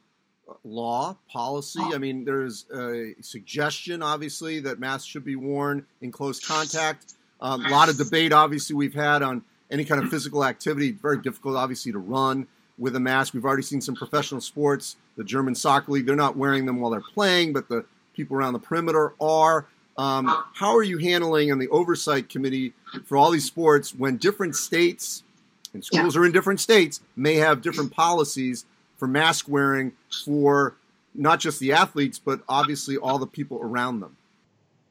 uh, 0.49 0.53
law 0.63 1.15
policy. 1.31 1.81
I 1.81 1.97
mean 1.97 2.25
there's 2.25 2.65
a 2.73 3.13
suggestion 3.21 4.01
obviously 4.01 4.59
that 4.61 4.79
masks 4.79 5.07
should 5.07 5.25
be 5.25 5.35
worn 5.35 5.85
in 6.01 6.11
close 6.11 6.45
contact. 6.45 7.13
Um, 7.39 7.63
a 7.65 7.69
lot 7.69 7.89
of 7.89 7.97
debate 7.97 8.33
obviously 8.33 8.75
we've 8.75 8.95
had 8.95 9.21
on 9.21 9.43
any 9.69 9.85
kind 9.85 10.01
of 10.03 10.09
physical 10.09 10.43
activity. 10.43 10.91
Very 10.91 11.21
difficult 11.21 11.57
obviously 11.57 11.91
to 11.91 11.99
run 11.99 12.47
with 12.77 12.95
a 12.95 12.99
mask. 12.99 13.33
We've 13.33 13.45
already 13.45 13.63
seen 13.63 13.81
some 13.81 13.95
professional 13.95 14.41
sports, 14.41 14.97
the 15.15 15.23
German 15.23 15.55
soccer 15.55 15.91
league, 15.91 16.05
they're 16.05 16.15
not 16.15 16.37
wearing 16.37 16.65
them 16.65 16.79
while 16.79 16.91
they're 16.91 17.01
playing, 17.01 17.53
but 17.53 17.69
the 17.69 17.85
people 18.13 18.37
around 18.37 18.53
the 18.53 18.59
perimeter 18.59 19.13
are. 19.19 19.65
Um, 19.97 20.27
how 20.53 20.75
are 20.75 20.83
you 20.83 20.99
handling 20.99 21.49
in 21.49 21.57
the 21.57 21.67
oversight 21.69 22.29
committee 22.29 22.73
for 23.05 23.17
all 23.17 23.31
these 23.31 23.45
sports 23.45 23.95
when 23.95 24.17
different 24.17 24.55
states 24.55 25.23
and 25.73 25.83
schools 25.83 26.13
yeah. 26.13 26.21
are 26.21 26.25
in 26.25 26.31
different 26.31 26.59
states 26.59 27.01
may 27.15 27.35
have 27.35 27.63
different 27.63 27.91
policies 27.91 28.65
for 28.97 29.07
mask 29.07 29.47
wearing 29.47 29.93
for 30.23 30.75
not 31.15 31.39
just 31.39 31.59
the 31.59 31.71
athletes, 31.71 32.19
but 32.19 32.41
obviously 32.47 32.97
all 32.97 33.17
the 33.17 33.27
people 33.27 33.59
around 33.61 33.99
them? 34.01 34.16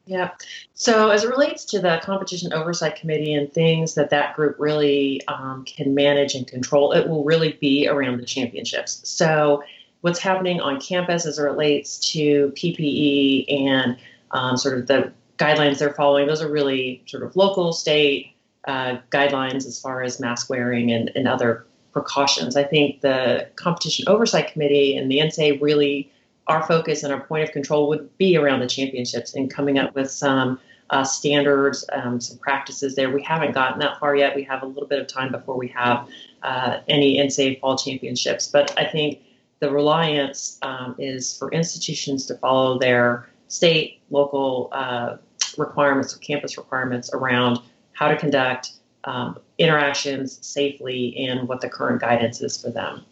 Yeah. 0.07 0.31
So 0.75 1.11
as 1.11 1.25
it 1.25 1.31
relates 1.31 1.65
to 1.67 1.81
the 1.81 2.01
competition 2.03 2.53
oversight 2.53 2.95
committee 2.95 3.35
and 3.35 3.53
things 3.53 3.95
that 3.95 4.11
that 4.11 4.37
group 4.37 4.55
really 4.59 5.21
um, 5.27 5.65
can 5.65 5.95
manage 5.95 6.35
and 6.37 6.47
control, 6.47 6.93
it 6.93 7.09
will 7.09 7.25
really 7.25 7.59
be 7.61 7.89
around 7.89 8.19
the 8.19 8.25
championships. 8.25 9.01
So 9.03 9.65
what's 10.03 10.21
happening 10.21 10.61
on 10.61 10.81
campus 10.81 11.27
as 11.27 11.41
it 11.41 11.43
relates 11.43 11.99
to 12.13 12.53
PPE 12.55 13.53
and 13.67 13.97
um, 14.31 14.57
sort 14.57 14.79
of 14.79 14.87
the 14.87 15.13
guidelines 15.39 15.79
they're 15.79 15.93
following, 15.93 16.29
those 16.29 16.41
are 16.41 16.51
really 16.51 17.03
sort 17.07 17.25
of 17.25 17.35
local, 17.35 17.73
state 17.73 18.33
uh, 18.69 18.99
guidelines 19.11 19.67
as 19.67 19.81
far 19.81 20.05
as 20.05 20.21
mask 20.21 20.49
wearing 20.49 20.93
and, 20.93 21.11
and 21.17 21.27
other 21.27 21.67
precautions. 21.93 22.57
I 22.57 22.63
think 22.63 23.01
the 23.01 23.49
competition 23.57 24.05
oversight 24.07 24.53
committee 24.53 24.97
and 24.97 25.11
the 25.11 25.19
NSA 25.19 25.61
really 25.61 26.13
our 26.49 26.67
focus 26.67 27.03
and 27.03 27.13
our 27.13 27.21
point 27.21 27.45
of 27.45 27.53
control 27.53 27.89
would 27.89 28.17
be 28.19 28.37
around 28.37 28.61
the 28.61 28.67
championships 28.67 29.35
and 29.35 29.53
coming 29.53 29.79
up 29.79 29.95
with 29.95 30.11
some 30.11 30.61
uh, 30.91 31.03
standards, 31.03 31.85
um, 31.93 32.21
some 32.21 32.39
practices 32.39 32.95
there. 32.95 33.11
We 33.11 33.23
haven't 33.23 33.53
gotten 33.53 33.81
that 33.81 33.99
far 33.99 34.15
yet. 34.15 34.37
We 34.37 34.45
have 34.45 34.63
a 34.63 34.67
little 34.67 34.87
bit 34.87 35.01
of 35.01 35.09
time 35.09 35.33
before 35.33 35.57
we 35.57 35.69
have 35.69 36.09
uh, 36.43 36.79
any 36.89 37.19
NCAA 37.19 37.61
fall 37.61 37.77
championships. 37.77 38.47
But 38.47 38.79
I 38.79 38.85
think 38.85 39.21
the 39.59 39.71
reliance 39.71 40.59
um, 40.63 40.95
is 40.99 41.37
for 41.37 41.51
institutions 41.51 42.27
to 42.27 42.37
follow 42.37 42.79
their 42.79 43.29
state, 43.49 44.01
local 44.11 44.69
uh, 44.73 45.17
requirements 45.59 46.15
campus 46.15 46.57
requirements 46.57 47.11
around 47.13 47.59
how 47.93 48.09
to 48.09 48.17
conduct 48.17 48.73
um, 49.05 49.39
interactions 49.59 50.45
safely 50.47 51.17
and 51.17 51.49
what 51.49 51.61
the 51.61 51.69
current 51.69 52.01
guidance 52.01 52.41
is 52.41 52.61
for 52.61 52.71
them. 52.71 53.05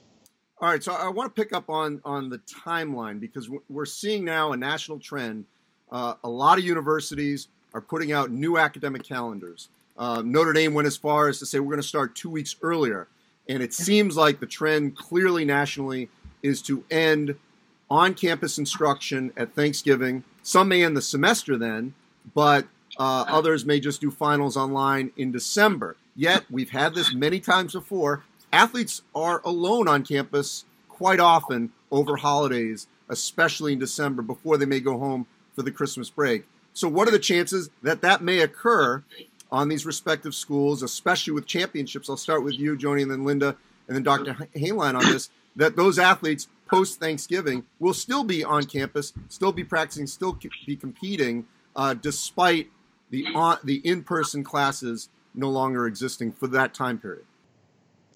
All 0.60 0.68
right, 0.68 0.82
so 0.82 0.92
I 0.92 1.08
want 1.08 1.34
to 1.34 1.42
pick 1.42 1.52
up 1.52 1.68
on 1.68 2.00
on 2.04 2.28
the 2.28 2.38
timeline 2.38 3.18
because 3.18 3.50
we're 3.68 3.84
seeing 3.84 4.24
now 4.24 4.52
a 4.52 4.56
national 4.56 5.00
trend. 5.00 5.46
Uh, 5.90 6.14
a 6.22 6.28
lot 6.28 6.58
of 6.58 6.64
universities 6.64 7.48
are 7.74 7.80
putting 7.80 8.12
out 8.12 8.30
new 8.30 8.56
academic 8.56 9.02
calendars. 9.02 9.68
Uh, 9.96 10.22
Notre 10.24 10.52
Dame 10.52 10.72
went 10.72 10.86
as 10.86 10.96
far 10.96 11.28
as 11.28 11.40
to 11.40 11.46
say 11.46 11.58
we're 11.58 11.70
going 11.70 11.82
to 11.82 11.88
start 11.88 12.14
two 12.14 12.30
weeks 12.30 12.54
earlier, 12.62 13.08
and 13.48 13.64
it 13.64 13.74
seems 13.74 14.16
like 14.16 14.38
the 14.38 14.46
trend 14.46 14.96
clearly 14.96 15.44
nationally 15.44 16.08
is 16.42 16.62
to 16.62 16.84
end 16.88 17.34
on-campus 17.90 18.56
instruction 18.56 19.32
at 19.36 19.54
Thanksgiving. 19.54 20.22
Some 20.42 20.68
may 20.68 20.84
end 20.84 20.96
the 20.96 21.02
semester 21.02 21.56
then, 21.58 21.94
but 22.32 22.66
uh, 22.96 23.24
others 23.28 23.64
may 23.64 23.80
just 23.80 24.00
do 24.00 24.10
finals 24.10 24.56
online 24.56 25.10
in 25.16 25.32
December. 25.32 25.96
Yet 26.16 26.44
we've 26.48 26.70
had 26.70 26.94
this 26.94 27.12
many 27.12 27.40
times 27.40 27.72
before 27.72 28.22
athletes 28.54 29.02
are 29.14 29.42
alone 29.44 29.88
on 29.88 30.04
campus 30.04 30.64
quite 30.88 31.20
often 31.20 31.72
over 31.90 32.16
holidays, 32.16 32.86
especially 33.08 33.72
in 33.72 33.78
December 33.78 34.22
before 34.22 34.56
they 34.56 34.64
may 34.64 34.80
go 34.80 34.98
home 34.98 35.26
for 35.54 35.62
the 35.62 35.70
Christmas 35.70 36.08
break. 36.08 36.44
So, 36.72 36.88
what 36.88 37.06
are 37.08 37.12
the 37.12 37.18
chances 37.18 37.70
that 37.82 38.00
that 38.02 38.22
may 38.22 38.40
occur 38.40 39.02
on 39.50 39.68
these 39.68 39.84
respective 39.84 40.34
schools, 40.34 40.82
especially 40.82 41.32
with 41.32 41.46
championships? 41.46 42.08
I'll 42.08 42.16
start 42.16 42.44
with 42.44 42.54
you, 42.54 42.76
Joni, 42.76 43.02
and 43.02 43.10
then 43.10 43.24
Linda, 43.24 43.56
and 43.86 43.96
then 43.96 44.02
Dr. 44.02 44.34
Hainline 44.56 44.96
on 44.96 45.04
this. 45.12 45.30
That 45.56 45.76
those 45.76 46.00
athletes 46.00 46.48
post 46.66 46.98
Thanksgiving 46.98 47.64
will 47.78 47.94
still 47.94 48.24
be 48.24 48.42
on 48.42 48.64
campus, 48.64 49.12
still 49.28 49.52
be 49.52 49.62
practicing, 49.62 50.08
still 50.08 50.36
be 50.66 50.76
competing, 50.76 51.46
uh, 51.76 51.94
despite 51.94 52.70
the 53.10 53.26
the 53.62 53.80
in 53.84 54.02
person 54.02 54.42
classes 54.42 55.08
no 55.34 55.50
longer 55.50 55.86
existing 55.86 56.32
for 56.32 56.48
that 56.48 56.74
time 56.74 56.98
period. 56.98 57.24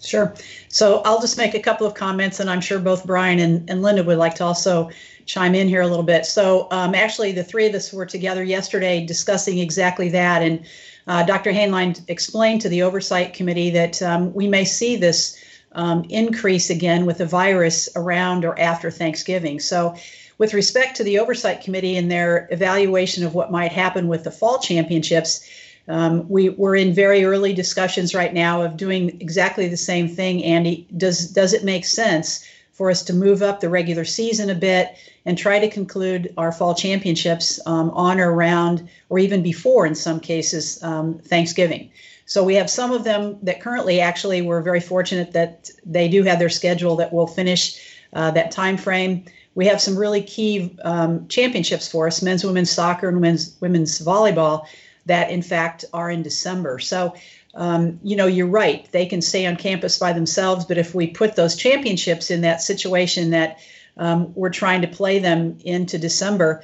Sure. 0.01 0.33
So 0.69 1.01
I'll 1.03 1.19
just 1.19 1.37
make 1.37 1.55
a 1.55 1.59
couple 1.59 1.85
of 1.85 1.93
comments, 1.93 2.39
and 2.39 2.49
I'm 2.49 2.61
sure 2.61 2.79
both 2.79 3.05
Brian 3.05 3.39
and, 3.39 3.69
and 3.69 3.81
Linda 3.81 4.03
would 4.03 4.17
like 4.17 4.35
to 4.35 4.45
also 4.45 4.89
chime 5.25 5.53
in 5.53 5.67
here 5.67 5.81
a 5.81 5.87
little 5.87 6.03
bit. 6.03 6.25
So 6.25 6.67
um, 6.71 6.95
actually, 6.95 7.33
the 7.33 7.43
three 7.43 7.67
of 7.67 7.75
us 7.75 7.91
were 7.91 8.05
together 8.05 8.43
yesterday 8.43 9.05
discussing 9.05 9.59
exactly 9.59 10.09
that, 10.09 10.41
and 10.41 10.65
uh, 11.05 11.23
Dr. 11.23 11.51
Hainline 11.51 12.01
explained 12.07 12.61
to 12.61 12.69
the 12.69 12.81
oversight 12.81 13.33
committee 13.33 13.71
that 13.71 14.01
um, 14.01 14.33
we 14.33 14.47
may 14.47 14.63
see 14.63 14.95
this 14.95 15.37
um, 15.73 16.05
increase 16.09 16.69
again 16.69 17.05
with 17.05 17.17
the 17.17 17.25
virus 17.25 17.89
around 17.95 18.45
or 18.45 18.57
after 18.59 18.89
Thanksgiving. 18.89 19.59
So 19.59 19.95
with 20.37 20.53
respect 20.53 20.95
to 20.97 21.03
the 21.03 21.19
oversight 21.19 21.61
committee 21.61 21.97
and 21.97 22.09
their 22.09 22.47
evaluation 22.51 23.25
of 23.25 23.33
what 23.33 23.51
might 23.51 23.71
happen 23.71 24.07
with 24.07 24.23
the 24.23 24.31
fall 24.31 24.59
championships, 24.59 25.47
um, 25.89 26.29
we, 26.29 26.49
we're 26.49 26.75
in 26.75 26.93
very 26.93 27.25
early 27.25 27.51
discussions 27.51 28.13
right 28.13 28.33
now 28.33 28.61
of 28.61 28.77
doing 28.77 29.19
exactly 29.19 29.67
the 29.67 29.77
same 29.77 30.07
thing. 30.07 30.43
Andy, 30.43 30.87
does 30.95 31.31
does 31.31 31.51
it 31.53 31.63
make 31.63 31.83
sense 31.83 32.45
for 32.71 32.89
us 32.89 33.03
to 33.03 33.13
move 33.13 33.41
up 33.41 33.59
the 33.59 33.69
regular 33.69 34.05
season 34.05 34.49
a 34.49 34.55
bit 34.55 34.95
and 35.25 35.37
try 35.37 35.59
to 35.59 35.69
conclude 35.69 36.33
our 36.37 36.51
fall 36.51 36.73
championships 36.73 37.59
um, 37.65 37.89
on 37.89 38.19
or 38.21 38.31
around, 38.31 38.87
or 39.09 39.19
even 39.19 39.43
before, 39.43 39.85
in 39.85 39.95
some 39.95 40.19
cases, 40.19 40.81
um, 40.83 41.17
Thanksgiving? 41.17 41.91
So 42.25 42.43
we 42.43 42.55
have 42.55 42.69
some 42.69 42.91
of 42.91 43.03
them 43.03 43.37
that 43.41 43.59
currently, 43.59 43.99
actually, 43.99 44.43
we're 44.43 44.61
very 44.61 44.79
fortunate 44.79 45.33
that 45.33 45.71
they 45.83 46.07
do 46.07 46.23
have 46.23 46.37
their 46.37 46.49
schedule 46.49 46.95
that 46.97 47.11
will 47.11 47.27
finish 47.27 47.79
uh, 48.13 48.29
that 48.31 48.51
time 48.51 48.77
frame. 48.77 49.25
We 49.55 49.65
have 49.65 49.81
some 49.81 49.97
really 49.97 50.21
key 50.21 50.77
um, 50.83 51.27
championships 51.27 51.87
for 51.87 52.05
us: 52.05 52.21
men's, 52.21 52.45
women's 52.45 52.69
soccer, 52.69 53.07
and 53.07 53.17
women's 53.17 53.57
women's 53.59 53.99
volleyball 53.99 54.67
that 55.09 55.29
in 55.29 55.41
fact 55.41 55.85
are 55.93 56.09
in 56.09 56.23
December. 56.23 56.79
So, 56.79 57.15
um, 57.53 57.99
you 58.03 58.15
know, 58.15 58.27
you're 58.27 58.47
right. 58.47 58.89
They 58.91 59.05
can 59.05 59.21
stay 59.21 59.45
on 59.45 59.55
campus 59.55 59.99
by 59.99 60.13
themselves, 60.13 60.65
but 60.65 60.77
if 60.77 60.95
we 60.95 61.07
put 61.07 61.35
those 61.35 61.55
championships 61.55 62.31
in 62.31 62.41
that 62.41 62.61
situation 62.61 63.31
that 63.31 63.59
um, 63.97 64.33
we're 64.33 64.49
trying 64.49 64.81
to 64.81 64.87
play 64.87 65.19
them 65.19 65.57
into 65.63 65.97
December. 65.97 66.63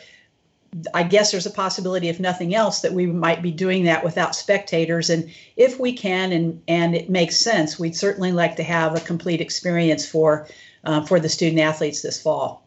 I 0.93 1.03
guess 1.03 1.31
there's 1.31 1.45
a 1.45 1.51
possibility, 1.51 2.09
if 2.09 2.19
nothing 2.19 2.55
else, 2.55 2.81
that 2.81 2.93
we 2.93 3.05
might 3.05 3.41
be 3.41 3.51
doing 3.51 3.85
that 3.85 4.03
without 4.03 4.35
spectators. 4.35 5.09
And 5.09 5.31
if 5.55 5.79
we 5.79 5.93
can, 5.93 6.31
and 6.31 6.61
and 6.67 6.95
it 6.95 7.09
makes 7.09 7.37
sense, 7.37 7.79
we'd 7.79 7.95
certainly 7.95 8.31
like 8.31 8.57
to 8.57 8.63
have 8.63 8.95
a 8.95 8.99
complete 8.99 9.41
experience 9.41 10.07
for 10.07 10.47
uh, 10.83 11.05
for 11.05 11.19
the 11.19 11.29
student 11.29 11.61
athletes 11.61 12.01
this 12.01 12.21
fall. 12.21 12.65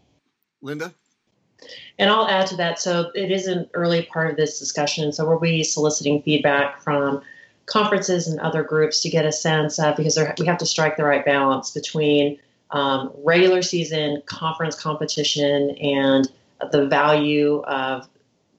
Linda. 0.63 0.95
And 1.99 2.11
I'll 2.11 2.29
add 2.29 2.47
to 2.49 2.57
that. 2.57 2.79
So 2.79 3.11
it 3.15 3.31
is 3.31 3.47
an 3.47 3.69
early 3.75 4.03
part 4.03 4.31
of 4.31 4.37
this 4.37 4.59
discussion. 4.59 5.13
So 5.13 5.29
we'll 5.29 5.41
be 5.41 5.65
soliciting 5.65 6.23
feedback 6.23 6.81
from 6.81 7.23
conferences 7.67 8.27
and 8.29 8.41
other 8.41 8.63
groups 8.63 9.01
to 9.03 9.11
get 9.11 9.27
a 9.27 9.33
sense 9.33 9.79
of 9.79 9.97
because 9.97 10.19
we 10.39 10.47
have 10.47 10.59
to 10.59 10.67
strike 10.67 10.97
the 10.97 11.05
right 11.05 11.25
balance 11.25 11.71
between 11.71 12.39
um, 12.71 13.13
regular 13.25 13.63
season 13.63 14.23
conference 14.27 14.79
competition 14.79 15.71
and 15.71 16.31
the 16.73 16.87
value 16.87 17.63
of 17.63 18.09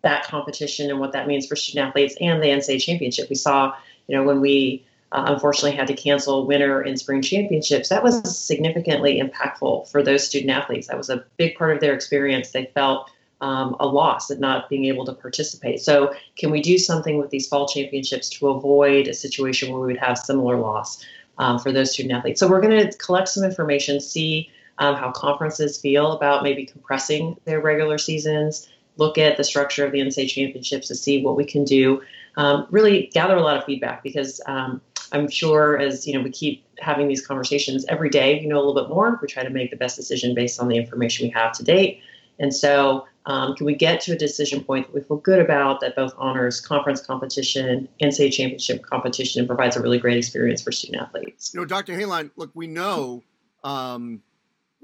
that 0.01 0.25
competition 0.25 0.89
and 0.89 0.99
what 0.99 1.11
that 1.11 1.27
means 1.27 1.45
for 1.45 1.55
student 1.55 1.89
athletes 1.89 2.15
and 2.21 2.41
the 2.41 2.47
NCAA 2.47 2.81
championship. 2.81 3.29
We 3.29 3.35
saw, 3.35 3.73
you 4.07 4.15
know, 4.15 4.23
when 4.23 4.41
we 4.41 4.85
uh, 5.11 5.25
unfortunately 5.27 5.75
had 5.75 5.87
to 5.87 5.95
cancel 5.95 6.45
winter 6.45 6.81
and 6.81 6.99
spring 6.99 7.21
championships, 7.21 7.89
that 7.89 8.03
was 8.03 8.21
significantly 8.37 9.21
impactful 9.21 9.89
for 9.89 10.03
those 10.03 10.25
student 10.25 10.51
athletes. 10.51 10.87
That 10.87 10.97
was 10.97 11.09
a 11.09 11.23
big 11.37 11.57
part 11.57 11.73
of 11.73 11.81
their 11.81 11.93
experience. 11.93 12.51
They 12.51 12.65
felt 12.73 13.09
um, 13.41 13.75
a 13.79 13.87
loss 13.87 14.29
at 14.29 14.39
not 14.39 14.69
being 14.69 14.85
able 14.85 15.05
to 15.05 15.13
participate. 15.13 15.81
So, 15.81 16.13
can 16.37 16.51
we 16.51 16.61
do 16.61 16.77
something 16.77 17.17
with 17.17 17.29
these 17.29 17.47
fall 17.47 17.67
championships 17.67 18.29
to 18.29 18.49
avoid 18.49 19.07
a 19.07 19.13
situation 19.13 19.71
where 19.71 19.81
we 19.81 19.87
would 19.87 19.97
have 19.97 20.17
similar 20.17 20.57
loss 20.57 21.03
um, 21.37 21.57
for 21.57 21.71
those 21.71 21.91
student 21.91 22.13
athletes? 22.13 22.39
So, 22.39 22.47
we're 22.47 22.61
going 22.61 22.89
to 22.89 22.97
collect 22.97 23.29
some 23.29 23.43
information, 23.43 23.99
see 24.01 24.49
um, 24.79 24.95
how 24.95 25.11
conferences 25.11 25.77
feel 25.77 26.11
about 26.11 26.43
maybe 26.43 26.65
compressing 26.65 27.37
their 27.45 27.61
regular 27.61 27.97
seasons, 27.97 28.67
look 28.97 29.17
at 29.17 29.37
the 29.37 29.43
structure 29.43 29.85
of 29.85 29.91
the 29.91 29.99
NCAA 29.99 30.29
championships 30.29 30.87
to 30.87 30.95
see 30.95 31.23
what 31.23 31.35
we 31.35 31.45
can 31.45 31.63
do. 31.63 32.01
Um, 32.35 32.67
really 32.69 33.09
gather 33.13 33.35
a 33.35 33.41
lot 33.41 33.57
of 33.57 33.65
feedback 33.65 34.03
because 34.03 34.39
um, 34.45 34.81
I'm 35.11 35.29
sure 35.29 35.77
as 35.77 36.07
you 36.07 36.13
know 36.13 36.21
we 36.21 36.31
keep 36.31 36.65
having 36.79 37.07
these 37.07 37.25
conversations 37.25 37.85
every 37.87 38.09
day, 38.09 38.39
you 38.39 38.47
know 38.47 38.57
a 38.57 38.63
little 38.63 38.81
bit 38.81 38.89
more. 38.89 39.19
We 39.21 39.27
try 39.27 39.43
to 39.43 39.49
make 39.49 39.71
the 39.71 39.77
best 39.77 39.95
decision 39.95 40.35
based 40.35 40.59
on 40.59 40.67
the 40.67 40.77
information 40.77 41.27
we 41.27 41.31
have 41.31 41.53
to 41.53 41.63
date. 41.63 42.01
And 42.41 42.53
so, 42.53 43.05
um, 43.25 43.53
can 43.55 43.65
we 43.65 43.75
get 43.75 43.99
to 44.01 44.13
a 44.13 44.15
decision 44.15 44.63
point 44.63 44.87
that 44.87 44.93
we 44.93 45.01
feel 45.01 45.17
good 45.17 45.39
about 45.39 45.81
that 45.81 45.95
both 45.95 46.13
honors 46.17 46.61
conference 46.61 47.01
competition, 47.01 47.89
NCAA 48.01 48.31
championship 48.31 48.83
competition, 48.83 49.39
and 49.39 49.47
provides 49.47 49.75
a 49.75 49.81
really 49.81 49.99
great 49.99 50.17
experience 50.17 50.61
for 50.61 50.71
student 50.71 51.03
athletes? 51.03 51.53
You 51.53 51.59
know, 51.59 51.65
Dr. 51.65 51.93
Hainline, 51.93 52.31
look, 52.37 52.51
we 52.53 52.67
know 52.67 53.23
um, 53.63 54.21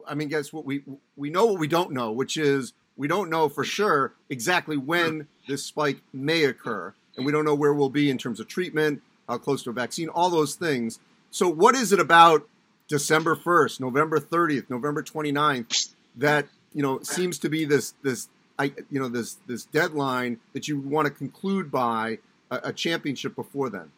I 0.07 0.15
mean, 0.15 0.27
guess 0.27 0.51
what 0.53 0.65
we 0.65 0.83
we 1.15 1.29
know 1.29 1.45
what 1.45 1.59
we 1.59 1.67
don't 1.67 1.91
know, 1.91 2.11
which 2.11 2.37
is 2.37 2.73
we 2.95 3.07
don't 3.07 3.29
know 3.29 3.49
for 3.49 3.63
sure 3.63 4.13
exactly 4.29 4.77
when 4.77 5.27
this 5.47 5.63
spike 5.63 6.01
may 6.13 6.43
occur, 6.43 6.93
and 7.15 7.25
we 7.25 7.31
don't 7.31 7.45
know 7.45 7.55
where 7.55 7.73
we'll 7.73 7.89
be 7.89 8.09
in 8.09 8.17
terms 8.17 8.39
of 8.39 8.47
treatment, 8.47 9.01
how 9.27 9.37
close 9.37 9.63
to 9.63 9.69
a 9.69 9.73
vaccine, 9.73 10.09
all 10.09 10.29
those 10.29 10.55
things. 10.55 10.99
So, 11.31 11.49
what 11.49 11.75
is 11.75 11.91
it 11.91 11.99
about 11.99 12.47
December 12.87 13.35
first, 13.35 13.79
November 13.79 14.19
thirtieth, 14.19 14.69
November 14.69 15.03
29th 15.03 15.93
that 16.17 16.47
you 16.73 16.81
know 16.81 16.99
seems 17.01 17.39
to 17.39 17.49
be 17.49 17.65
this 17.65 17.93
this 18.03 18.29
I, 18.57 18.65
you 18.89 18.99
know 18.99 19.09
this 19.09 19.37
this 19.47 19.65
deadline 19.65 20.39
that 20.53 20.67
you 20.67 20.79
want 20.79 21.07
to 21.07 21.13
conclude 21.13 21.71
by 21.71 22.19
a, 22.51 22.59
a 22.65 22.73
championship 22.73 23.35
before 23.35 23.69
then? 23.69 23.91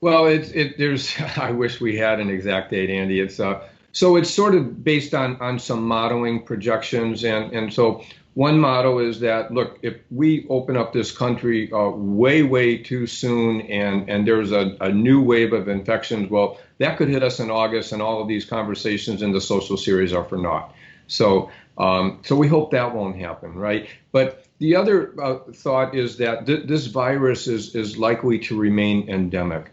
Well, 0.00 0.26
it's 0.26 0.50
it. 0.50 0.78
There's. 0.78 1.14
I 1.36 1.50
wish 1.50 1.80
we 1.80 1.96
had 1.96 2.20
an 2.20 2.30
exact 2.30 2.70
date, 2.70 2.90
Andy. 2.90 3.20
It's 3.20 3.40
uh. 3.40 3.66
So 3.92 4.16
it's 4.16 4.30
sort 4.30 4.54
of 4.54 4.84
based 4.84 5.14
on 5.14 5.36
on 5.36 5.58
some 5.58 5.82
modeling 5.82 6.42
projections, 6.44 7.24
and 7.24 7.52
and 7.52 7.72
so 7.72 8.04
one 8.38 8.60
model 8.60 9.00
is 9.00 9.18
that 9.18 9.52
look, 9.52 9.80
if 9.82 9.96
we 10.12 10.46
open 10.48 10.76
up 10.76 10.92
this 10.92 11.10
country 11.10 11.72
uh, 11.72 11.88
way 11.88 12.44
way 12.44 12.78
too 12.78 13.04
soon, 13.08 13.62
and 13.62 14.08
and 14.08 14.28
there's 14.28 14.52
a, 14.52 14.76
a 14.80 14.92
new 14.92 15.20
wave 15.20 15.52
of 15.52 15.66
infections, 15.66 16.30
well, 16.30 16.56
that 16.78 16.98
could 16.98 17.08
hit 17.08 17.24
us 17.24 17.40
in 17.40 17.50
August, 17.50 17.90
and 17.90 18.00
all 18.00 18.22
of 18.22 18.28
these 18.28 18.44
conversations 18.44 19.22
in 19.22 19.32
the 19.32 19.40
social 19.40 19.76
series 19.76 20.12
are 20.12 20.22
for 20.22 20.38
naught. 20.38 20.72
So 21.08 21.50
um, 21.78 22.20
so 22.22 22.36
we 22.36 22.46
hope 22.46 22.70
that 22.70 22.94
won't 22.94 23.16
happen, 23.16 23.56
right? 23.56 23.88
But 24.12 24.44
the 24.60 24.76
other 24.76 25.20
uh, 25.20 25.38
thought 25.52 25.96
is 25.96 26.18
that 26.18 26.46
th- 26.46 26.68
this 26.68 26.86
virus 26.86 27.48
is 27.48 27.74
is 27.74 27.98
likely 27.98 28.38
to 28.38 28.56
remain 28.56 29.08
endemic. 29.08 29.72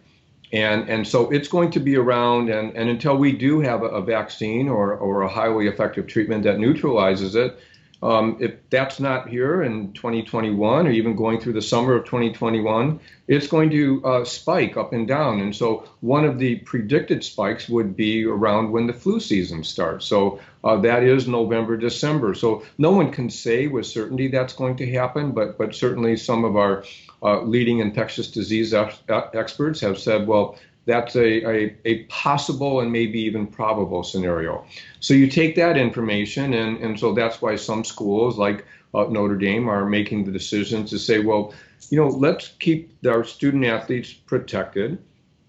And, 0.54 0.90
and 0.90 1.08
so 1.08 1.30
it's 1.32 1.50
going 1.50 1.72
to 1.72 1.80
be 1.80 1.98
around, 1.98 2.50
and, 2.50 2.76
and 2.78 2.90
until 2.90 3.18
we 3.18 3.32
do 3.32 3.60
have 3.60 3.84
a, 3.84 3.88
a 3.88 4.02
vaccine 4.02 4.70
or, 4.70 4.96
or 4.96 5.24
a 5.24 5.28
highly 5.28 5.68
effective 5.68 6.08
treatment 6.08 6.44
that 6.44 6.60
neutralizes 6.60 7.36
it, 7.36 7.60
um, 8.02 8.38
if 8.40 8.54
that's 8.70 9.00
not 9.00 9.30
here 9.30 9.64
in 9.64 9.94
2021 9.94 10.88
or 10.88 10.92
even 10.92 11.16
going 11.16 11.40
through 11.40 11.54
the 11.54 11.62
summer 11.62 11.96
of 11.96 12.06
2021, 12.06 13.00
it's 13.28 13.48
going 13.48 13.70
to 13.72 14.06
uh, 14.06 14.26
spike 14.26 14.78
up 14.78 14.94
and 14.94 15.08
down. 15.08 15.40
And 15.40 15.56
so 15.56 15.88
one 16.02 16.26
of 16.26 16.38
the 16.38 16.58
predicted 16.58 17.24
spikes 17.24 17.70
would 17.70 17.96
be 17.96 18.26
around 18.26 18.72
when 18.72 18.86
the 18.86 18.94
flu 18.94 19.20
season 19.20 19.64
starts. 19.64 20.06
So 20.06 20.40
uh, 20.64 20.78
that 20.78 21.04
is 21.04 21.28
November, 21.28 21.78
December. 21.78 22.34
So 22.34 22.64
no 22.78 22.92
one 22.92 23.12
can 23.12 23.30
say 23.30 23.68
with 23.68 23.86
certainty 23.86 24.28
that's 24.28 24.54
going 24.54 24.76
to 24.78 24.92
happen, 24.92 25.32
but 25.32 25.58
but 25.58 25.74
certainly 25.74 26.18
some 26.18 26.44
of 26.44 26.58
our 26.58 26.84
uh, 27.24 27.42
leading 27.42 27.80
infectious 27.80 28.30
disease 28.30 28.74
ex- 28.74 29.02
experts 29.34 29.80
have 29.80 29.98
said, 29.98 30.28
well, 30.28 30.58
that's 30.86 31.16
a, 31.16 31.48
a, 31.48 31.76
a, 31.86 32.04
possible 32.06 32.80
and 32.80 32.92
maybe 32.92 33.20
even 33.20 33.48
probable 33.48 34.04
scenario. 34.04 34.66
So 35.00 35.14
you 35.14 35.28
take 35.28 35.56
that 35.56 35.78
information, 35.78 36.54
and, 36.54 36.78
and 36.78 37.00
so 37.00 37.14
that's 37.14 37.42
why 37.42 37.56
some 37.56 37.84
schools 37.84 38.38
like 38.38 38.66
uh, 38.94 39.06
Notre 39.10 39.36
Dame 39.36 39.68
are 39.68 39.86
making 39.86 40.26
the 40.26 40.32
decision 40.32 40.86
to 40.86 41.00
say, 41.00 41.20
well, 41.20 41.54
you 41.90 41.98
know, 41.98 42.08
let's 42.08 42.50
keep 42.60 42.96
our 43.06 43.24
student 43.24 43.66
athletes 43.66 44.14
protected, 44.14 44.98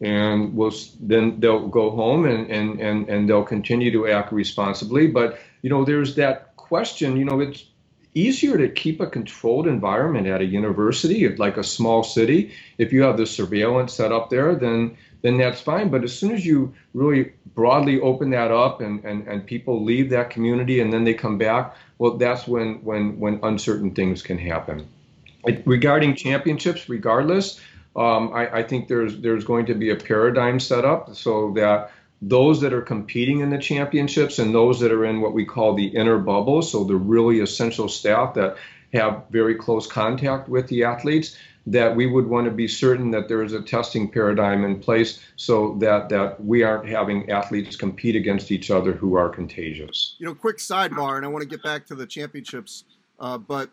and 0.01 0.55
we'll 0.55 0.72
then 1.01 1.40
they'll 1.40 1.68
go 1.68 1.90
home 1.90 2.27
and, 2.27 2.51
and, 2.51 2.81
and, 2.81 3.09
and 3.09 3.29
they'll 3.29 3.44
continue 3.44 3.90
to 3.92 4.09
act 4.09 4.33
responsibly. 4.33 5.07
But 5.07 5.38
you 5.62 5.70
know, 5.70 5.85
there's 5.85 6.14
that 6.16 6.57
question. 6.57 7.16
You 7.16 7.25
know, 7.25 7.40
it's 7.40 7.64
easier 8.14 8.57
to 8.57 8.68
keep 8.68 9.01
a 9.01 9.07
controlled 9.07 9.66
environment 9.66 10.27
at 10.27 10.40
a 10.40 10.44
university, 10.44 11.29
like 11.37 11.59
a 11.59 11.64
small 11.64 12.03
city. 12.03 12.53
If 12.79 12.92
you 12.92 13.03
have 13.03 13.16
the 13.16 13.27
surveillance 13.27 13.92
set 13.92 14.11
up 14.11 14.31
there, 14.31 14.55
then 14.55 14.96
then 15.27 15.37
that's 15.37 15.61
fine. 15.61 15.89
But 15.89 16.05
as 16.05 16.17
soon 16.17 16.33
as 16.33 16.47
you 16.47 16.73
really 16.95 17.33
broadly 17.55 18.01
open 18.01 18.31
that 18.31 18.51
up 18.51 18.81
and, 18.81 19.05
and, 19.05 19.27
and 19.27 19.45
people 19.45 19.83
leave 19.83 20.11
that 20.11 20.31
community 20.31 20.81
and 20.81 20.93
then 20.93 21.05
they 21.05 21.15
come 21.15 21.37
back, 21.37 21.75
well, 21.99 22.17
that's 22.17 22.47
when 22.47 22.75
when 22.85 23.19
when 23.19 23.41
uncertain 23.43 23.91
things 23.95 24.23
can 24.23 24.39
happen. 24.39 24.87
regarding 25.65 26.15
championships, 26.15 26.89
regardless, 26.89 27.61
um, 27.97 28.33
I, 28.33 28.59
I 28.59 28.62
think 28.62 28.89
there's 28.89 29.19
there's 29.19 29.45
going 29.45 29.67
to 29.67 29.75
be 29.75 29.91
a 29.91 29.97
paradigm 29.97 30.61
set 30.61 30.85
up 30.85 31.15
so 31.15 31.53
that 31.53 31.91
those 32.23 32.61
that 32.61 32.73
are 32.73 32.83
competing 32.83 33.41
in 33.41 33.51
the 33.51 33.59
championships 33.59 34.39
and 34.39 34.55
those 34.55 34.81
that 34.81 34.93
are 34.93 35.05
in 35.05 35.21
what 35.21 35.33
we 35.33 35.45
call 35.45 35.75
the 35.75 35.87
inner 35.87 36.19
bubble, 36.19 36.62
so 36.62 36.85
the 36.85 36.97
really 36.97 37.41
essential 37.41 37.89
staff 37.89 38.35
that 38.35 38.57
have 38.93 39.25
very 39.31 39.55
close 39.55 39.87
contact 39.87 40.49
with 40.49 40.67
the 40.69 40.85
athletes, 40.85 41.37
that 41.66 41.96
we 41.96 42.07
would 42.07 42.26
want 42.26 42.44
to 42.44 42.50
be 42.50 42.68
certain 42.68 43.11
that 43.11 43.29
there 43.29 43.42
is 43.42 43.52
a 43.52 43.61
testing 43.61 44.09
paradigm 44.11 44.64
in 44.64 44.79
place 44.79 45.20
so 45.35 45.76
that 45.81 46.09
that 46.09 46.42
we 46.42 46.62
aren't 46.62 46.88
having 46.88 47.31
athletes 47.31 47.76
compete 47.76 48.14
against 48.14 48.52
each 48.52 48.70
other 48.70 48.92
who 48.92 49.16
are 49.16 49.29
contagious. 49.29 50.14
You 50.18 50.26
know, 50.26 50.35
quick 50.35 50.59
sidebar, 50.59 51.16
and 51.16 51.24
I 51.24 51.29
want 51.29 51.42
to 51.42 51.48
get 51.48 51.62
back 51.62 51.87
to 51.87 51.94
the 51.94 52.07
championships, 52.07 52.85
uh, 53.18 53.38
but 53.38 53.70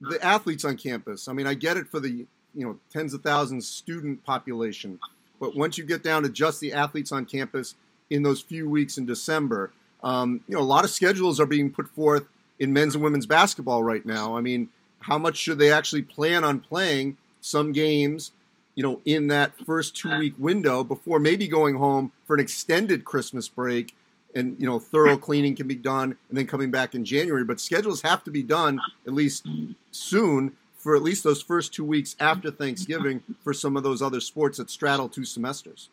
the 0.00 0.22
athletes 0.24 0.64
on 0.64 0.76
campus. 0.76 1.28
I 1.28 1.32
mean, 1.32 1.46
I 1.46 1.54
get 1.54 1.76
it 1.76 1.88
for 1.88 2.00
the 2.00 2.26
you 2.54 2.66
know 2.66 2.78
tens 2.92 3.14
of 3.14 3.22
thousands 3.22 3.66
student 3.66 4.24
population, 4.24 5.00
but 5.40 5.56
once 5.56 5.76
you 5.76 5.84
get 5.84 6.02
down 6.02 6.22
to 6.22 6.28
just 6.28 6.60
the 6.60 6.72
athletes 6.72 7.10
on 7.10 7.24
campus 7.24 7.74
in 8.10 8.22
those 8.22 8.40
few 8.40 8.68
weeks 8.68 8.96
in 8.96 9.06
December, 9.06 9.72
um, 10.04 10.42
you 10.46 10.54
know, 10.54 10.60
a 10.60 10.62
lot 10.62 10.84
of 10.84 10.90
schedules 10.90 11.40
are 11.40 11.46
being 11.46 11.70
put 11.70 11.88
forth 11.88 12.26
in 12.60 12.72
men's 12.72 12.94
and 12.94 13.02
women's 13.02 13.26
basketball 13.26 13.82
right 13.82 14.06
now. 14.06 14.36
I 14.36 14.40
mean, 14.40 14.68
how 15.00 15.18
much 15.18 15.36
should 15.36 15.58
they 15.58 15.72
actually 15.72 16.02
plan 16.02 16.44
on 16.44 16.60
playing 16.60 17.16
some 17.44 17.72
games, 17.72 18.32
you 18.74 18.82
know, 18.82 19.00
in 19.04 19.28
that 19.28 19.52
first 19.66 19.94
two 19.94 20.18
week 20.18 20.34
window 20.38 20.82
before 20.82 21.18
maybe 21.18 21.46
going 21.46 21.76
home 21.76 22.10
for 22.24 22.34
an 22.34 22.40
extended 22.40 23.04
Christmas 23.04 23.48
break 23.48 23.94
and, 24.34 24.56
you 24.58 24.66
know, 24.66 24.78
thorough 24.78 25.16
cleaning 25.16 25.54
can 25.54 25.68
be 25.68 25.74
done 25.74 26.16
and 26.28 26.38
then 26.38 26.46
coming 26.46 26.70
back 26.70 26.94
in 26.94 27.04
January. 27.04 27.44
But 27.44 27.60
schedules 27.60 28.02
have 28.02 28.24
to 28.24 28.30
be 28.30 28.42
done 28.42 28.80
at 29.06 29.12
least 29.12 29.46
soon 29.90 30.56
for 30.78 30.96
at 30.96 31.02
least 31.02 31.22
those 31.22 31.42
first 31.42 31.72
two 31.72 31.84
weeks 31.84 32.16
after 32.18 32.50
Thanksgiving 32.50 33.22
for 33.42 33.52
some 33.52 33.76
of 33.76 33.82
those 33.82 34.02
other 34.02 34.20
sports 34.20 34.58
that 34.58 34.70
straddle 34.70 35.08
two 35.08 35.24
semesters. 35.24 35.90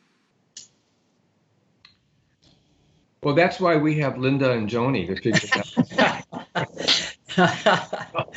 Well, 3.24 3.36
that's 3.36 3.60
why 3.60 3.78
we 3.78 4.00
have 4.00 4.18
Linda 4.18 4.52
and 4.52 4.68
Joni 4.68 5.06
to 5.08 5.16
figure 5.16 5.48
that 5.96 6.26
out. 7.36 8.36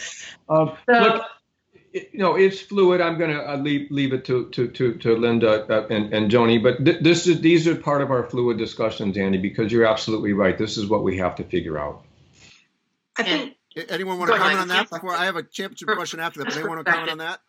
um, 0.48 0.76
look, 0.86 1.24
it, 1.94 2.10
you 2.12 2.18
know, 2.18 2.34
it's 2.34 2.60
fluid. 2.60 3.00
I'm 3.00 3.16
going 3.16 3.30
to 3.30 3.50
uh, 3.50 3.56
leave 3.56 3.90
leave 3.90 4.12
it 4.12 4.24
to 4.26 4.50
to 4.50 4.68
to, 4.68 4.94
to 4.94 5.16
Linda 5.16 5.64
uh, 5.72 5.86
and 5.86 6.12
and 6.12 6.30
Joni, 6.30 6.62
but 6.62 6.84
th- 6.84 7.00
this 7.00 7.26
is 7.26 7.40
these 7.40 7.66
are 7.68 7.76
part 7.76 8.02
of 8.02 8.10
our 8.10 8.28
fluid 8.28 8.58
discussions, 8.58 9.16
Andy, 9.16 9.38
because 9.38 9.72
you're 9.72 9.86
absolutely 9.86 10.32
right. 10.32 10.58
This 10.58 10.76
is 10.76 10.88
what 10.88 11.04
we 11.04 11.16
have 11.18 11.36
to 11.36 11.44
figure 11.44 11.78
out. 11.78 12.04
I 13.16 13.22
think. 13.22 13.56
Anyone 13.88 14.20
want 14.20 14.30
to 14.30 14.38
comment 14.38 14.60
on 14.60 14.68
that 14.68 14.88
before 14.88 15.14
I 15.14 15.24
have 15.24 15.34
a 15.34 15.42
championship 15.42 15.88
question 15.96 16.20
after 16.20 16.40
that? 16.40 16.46
But 16.46 16.54
anyone 16.54 16.76
want 16.76 16.86
to 16.86 16.92
comment 16.92 17.10
on 17.10 17.18
that? 17.18 17.40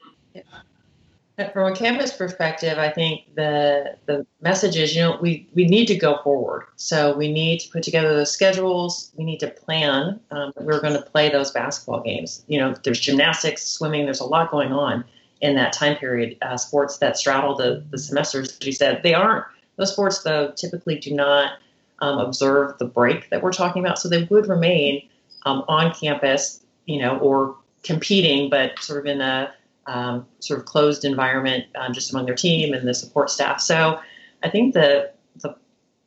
From 1.51 1.69
a 1.71 1.75
campus 1.75 2.15
perspective, 2.15 2.77
I 2.77 2.89
think 2.89 3.35
the 3.35 3.97
the 4.05 4.25
message 4.41 4.77
is, 4.77 4.95
you 4.95 5.01
know, 5.01 5.17
we, 5.21 5.49
we 5.53 5.65
need 5.65 5.85
to 5.87 5.95
go 5.95 6.21
forward. 6.23 6.65
So 6.77 7.15
we 7.17 7.29
need 7.29 7.59
to 7.59 7.69
put 7.69 7.83
together 7.83 8.15
the 8.15 8.25
schedules. 8.25 9.11
We 9.17 9.25
need 9.25 9.41
to 9.41 9.49
plan. 9.49 10.19
Um, 10.31 10.53
we're 10.55 10.79
going 10.79 10.93
to 10.93 11.01
play 11.01 11.29
those 11.29 11.51
basketball 11.51 12.01
games. 12.01 12.45
You 12.47 12.59
know, 12.59 12.73
there's 12.83 13.01
gymnastics, 13.01 13.65
swimming. 13.65 14.05
There's 14.05 14.21
a 14.21 14.25
lot 14.25 14.49
going 14.49 14.71
on 14.71 15.03
in 15.41 15.55
that 15.55 15.73
time 15.73 15.97
period. 15.97 16.37
Uh, 16.41 16.55
sports 16.55 16.99
that 16.99 17.17
straddle 17.17 17.53
the 17.53 17.83
the 17.91 17.97
semesters, 17.97 18.57
as 18.57 18.65
you 18.65 18.71
said, 18.71 19.03
they 19.03 19.13
aren't. 19.13 19.43
Those 19.75 19.91
sports, 19.91 20.23
though, 20.23 20.53
typically 20.55 20.99
do 20.99 21.13
not 21.13 21.59
um, 21.99 22.19
observe 22.19 22.77
the 22.77 22.85
break 22.85 23.29
that 23.29 23.43
we're 23.43 23.51
talking 23.51 23.83
about. 23.83 23.99
So 23.99 24.07
they 24.07 24.23
would 24.23 24.47
remain 24.47 25.05
um, 25.45 25.65
on 25.67 25.93
campus, 25.93 26.63
you 26.85 26.99
know, 26.99 27.17
or 27.19 27.57
competing, 27.83 28.49
but 28.49 28.79
sort 28.79 28.99
of 28.99 29.05
in 29.05 29.19
a 29.19 29.53
um, 29.87 30.25
sort 30.39 30.59
of 30.59 30.65
closed 30.65 31.05
environment 31.05 31.65
um, 31.75 31.93
just 31.93 32.11
among 32.11 32.25
their 32.25 32.35
team 32.35 32.73
and 32.73 32.87
the 32.87 32.93
support 32.93 33.29
staff. 33.29 33.61
So 33.61 33.99
I 34.43 34.49
think 34.49 34.73
the, 34.73 35.11
the 35.37 35.55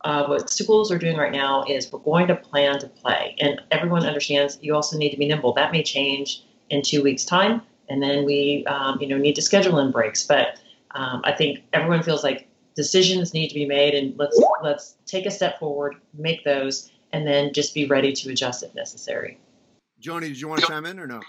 uh, 0.05 0.27
what 0.27 0.49
schools 0.51 0.93
are 0.93 0.99
doing 0.99 1.17
right 1.17 1.33
now 1.33 1.65
is 1.69 1.91
we're 1.93 1.99
going 2.01 2.29
to 2.29 2.37
plan 2.37 2.79
to 2.81 2.89
play, 2.89 3.37
and 3.41 3.61
everyone 3.71 4.05
understands 4.05 4.59
you 4.61 4.75
also 4.75 4.97
need 4.97 5.11
to 5.11 5.17
be 5.17 5.27
nimble. 5.27 5.53
That 5.53 5.73
may 5.73 5.83
change 5.83 6.43
in 6.71 6.83
two 6.83 7.03
weeks' 7.03 7.25
time, 7.25 7.63
and 7.89 8.03
then 8.03 8.25
we 8.25 8.65
um, 8.67 9.01
you 9.01 9.09
know 9.09 9.19
need 9.19 9.35
to 9.35 9.43
schedule 9.43 9.79
in 9.79 9.91
breaks. 9.91 10.25
But 10.25 10.61
um, 10.93 11.21
I 11.25 11.33
think 11.33 11.61
everyone 11.73 12.03
feels 12.03 12.23
like 12.23 12.49
decisions 12.77 13.35
need 13.35 13.49
to 13.49 13.55
be 13.55 13.67
made, 13.67 13.95
and 13.95 14.17
let's 14.19 14.41
let's 14.63 14.95
take 15.07 15.27
a 15.27 15.31
step 15.31 15.59
forward, 15.59 15.97
make 16.15 16.45
those, 16.45 16.91
and 17.13 17.27
then 17.27 17.53
just 17.53 17.75
be 17.75 17.87
ready 17.87 18.13
to 18.13 18.31
adjust 18.31 18.63
if 18.63 18.75
necessary. 18.75 19.39
Joni, 20.01 20.29
did 20.29 20.41
you 20.41 20.47
want 20.47 20.61
to 20.61 20.67
chime 20.69 20.87
in 20.87 21.01
or 21.01 21.09
no? 21.09 21.21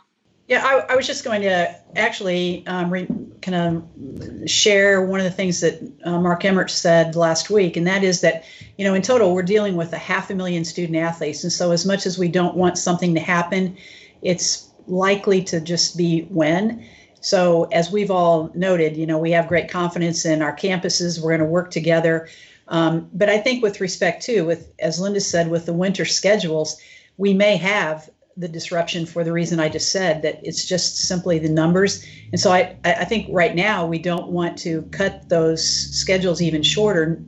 Yeah, 0.49 0.65
I, 0.65 0.93
I, 0.93 0.95
was 0.95 1.05
just 1.05 1.23
going 1.23 1.43
to 1.43 1.79
actually 1.95 2.65
um, 2.65 2.89
re, 2.89 3.05
kind 3.39 3.55
of 3.55 4.49
share 4.49 5.05
one 5.05 5.19
of 5.19 5.23
the 5.23 5.31
things 5.31 5.61
that 5.61 5.79
uh, 6.03 6.19
Mark 6.19 6.43
Emmert 6.43 6.71
said 6.71 7.15
last 7.15 7.51
week, 7.51 7.77
and 7.77 7.85
that 7.85 8.03
is 8.03 8.21
that, 8.21 8.45
you 8.75 8.83
know, 8.83 8.95
in 8.95 9.03
total, 9.03 9.35
we're 9.35 9.43
dealing 9.43 9.75
with 9.75 9.93
a 9.93 9.99
half 9.99 10.31
a 10.31 10.33
million 10.33 10.65
student 10.65 10.97
athletes. 10.97 11.43
And 11.43 11.53
so, 11.53 11.69
as 11.69 11.85
much 11.85 12.07
as 12.07 12.17
we 12.17 12.29
don't 12.29 12.57
want 12.57 12.79
something 12.79 13.13
to 13.13 13.19
happen, 13.19 13.77
it's 14.23 14.71
likely 14.87 15.43
to 15.43 15.61
just 15.61 15.95
be 15.95 16.21
when. 16.21 16.83
So, 17.21 17.65
as 17.65 17.91
we've 17.91 18.09
all 18.09 18.49
noted, 18.55 18.97
you 18.97 19.05
know, 19.05 19.19
we 19.19 19.29
have 19.29 19.47
great 19.47 19.69
confidence 19.69 20.25
in 20.25 20.41
our 20.41 20.55
campuses. 20.55 21.21
We're 21.21 21.37
going 21.37 21.41
to 21.41 21.45
work 21.45 21.69
together. 21.69 22.27
Um, 22.69 23.07
but 23.13 23.29
I 23.29 23.37
think, 23.37 23.61
with 23.61 23.81
respect 23.81 24.23
to, 24.23 24.41
with 24.41 24.71
as 24.79 24.99
Linda 24.99 25.21
said, 25.21 25.51
with 25.51 25.67
the 25.67 25.73
winter 25.73 26.05
schedules, 26.05 26.81
we 27.17 27.35
may 27.35 27.55
have 27.57 28.09
the 28.39 28.47
disruption 28.47 29.05
for 29.05 29.25
the 29.25 29.33
reason 29.33 29.59
I 29.59 29.67
just 29.67 29.91
said 29.91 30.21
that 30.21 30.39
it's 30.43 30.65
just 30.65 30.95
simply 30.97 31.39
the 31.39 31.49
numbers. 31.49 32.05
And 32.31 32.39
so 32.39 32.51
I, 32.51 32.77
I 32.85 33.03
think 33.03 33.27
right 33.31 33.53
now 33.53 33.85
we 33.85 33.99
don't 33.99 34.29
want 34.31 34.57
to 34.59 34.81
cut 34.91 35.27
those 35.27 35.61
schedules 35.67 36.41
even 36.41 36.63
shorter, 36.63 37.21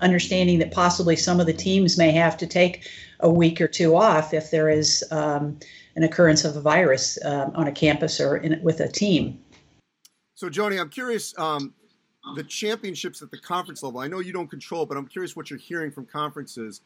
understanding 0.00 0.58
that 0.58 0.70
possibly 0.70 1.16
some 1.16 1.40
of 1.40 1.46
the 1.46 1.54
teams 1.54 1.96
may 1.96 2.10
have 2.10 2.36
to 2.36 2.46
take 2.46 2.86
a 3.20 3.30
week 3.30 3.62
or 3.62 3.66
two 3.66 3.96
off 3.96 4.34
if 4.34 4.50
there 4.50 4.68
is 4.68 5.02
um, 5.10 5.58
an 5.96 6.02
occurrence 6.02 6.44
of 6.44 6.54
a 6.54 6.60
virus 6.60 7.18
um, 7.24 7.50
on 7.54 7.66
a 7.66 7.72
campus 7.72 8.20
or 8.20 8.36
in, 8.36 8.60
with 8.62 8.80
a 8.80 8.88
team. 8.88 9.42
So, 10.34 10.50
Joni, 10.50 10.78
I'm 10.78 10.90
curious 10.90 11.36
um, 11.38 11.72
the 12.36 12.44
championships 12.44 13.22
at 13.22 13.30
the 13.30 13.38
conference 13.38 13.82
level. 13.82 14.00
I 14.00 14.06
know 14.06 14.20
you 14.20 14.34
don't 14.34 14.50
control, 14.50 14.84
but 14.84 14.98
I'm 14.98 15.06
curious 15.06 15.34
what 15.34 15.48
you're 15.48 15.58
hearing 15.58 15.90
from 15.90 16.04
conferences. 16.04 16.82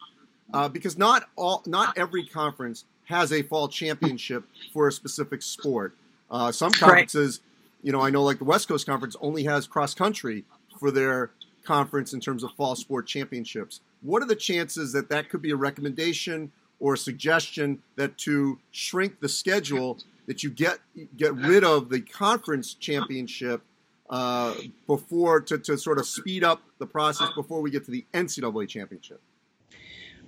Uh, 0.54 0.68
because 0.68 0.98
not 0.98 1.30
all, 1.36 1.62
not 1.66 1.96
every 1.96 2.26
conference 2.26 2.84
has 3.12 3.32
a 3.32 3.42
fall 3.42 3.68
championship 3.68 4.44
for 4.72 4.88
a 4.88 4.92
specific 4.92 5.42
sport. 5.42 5.94
Uh, 6.30 6.50
some 6.50 6.72
conferences, 6.72 7.40
right. 7.40 7.86
you 7.86 7.92
know, 7.92 8.00
I 8.00 8.10
know 8.10 8.22
like 8.22 8.38
the 8.38 8.44
West 8.44 8.68
Coast 8.68 8.86
Conference 8.86 9.16
only 9.20 9.44
has 9.44 9.66
cross 9.66 9.94
country 9.94 10.44
for 10.80 10.90
their 10.90 11.30
conference 11.64 12.14
in 12.14 12.20
terms 12.20 12.42
of 12.42 12.50
fall 12.52 12.74
sport 12.74 13.06
championships. 13.06 13.80
What 14.00 14.22
are 14.22 14.26
the 14.26 14.36
chances 14.36 14.92
that 14.92 15.08
that 15.10 15.28
could 15.28 15.42
be 15.42 15.50
a 15.50 15.56
recommendation 15.56 16.50
or 16.80 16.94
a 16.94 16.98
suggestion 16.98 17.80
that 17.96 18.16
to 18.18 18.58
shrink 18.72 19.20
the 19.20 19.28
schedule 19.28 19.98
that 20.26 20.42
you 20.42 20.50
get 20.50 20.78
get 21.16 21.34
rid 21.34 21.64
of 21.64 21.88
the 21.88 22.00
conference 22.00 22.74
championship 22.74 23.62
uh, 24.10 24.54
before 24.86 25.40
to, 25.40 25.58
to 25.58 25.76
sort 25.78 25.98
of 25.98 26.06
speed 26.06 26.42
up 26.42 26.60
the 26.78 26.86
process 26.86 27.28
before 27.34 27.60
we 27.60 27.70
get 27.70 27.84
to 27.84 27.90
the 27.90 28.04
NCAA 28.12 28.68
championship? 28.68 29.20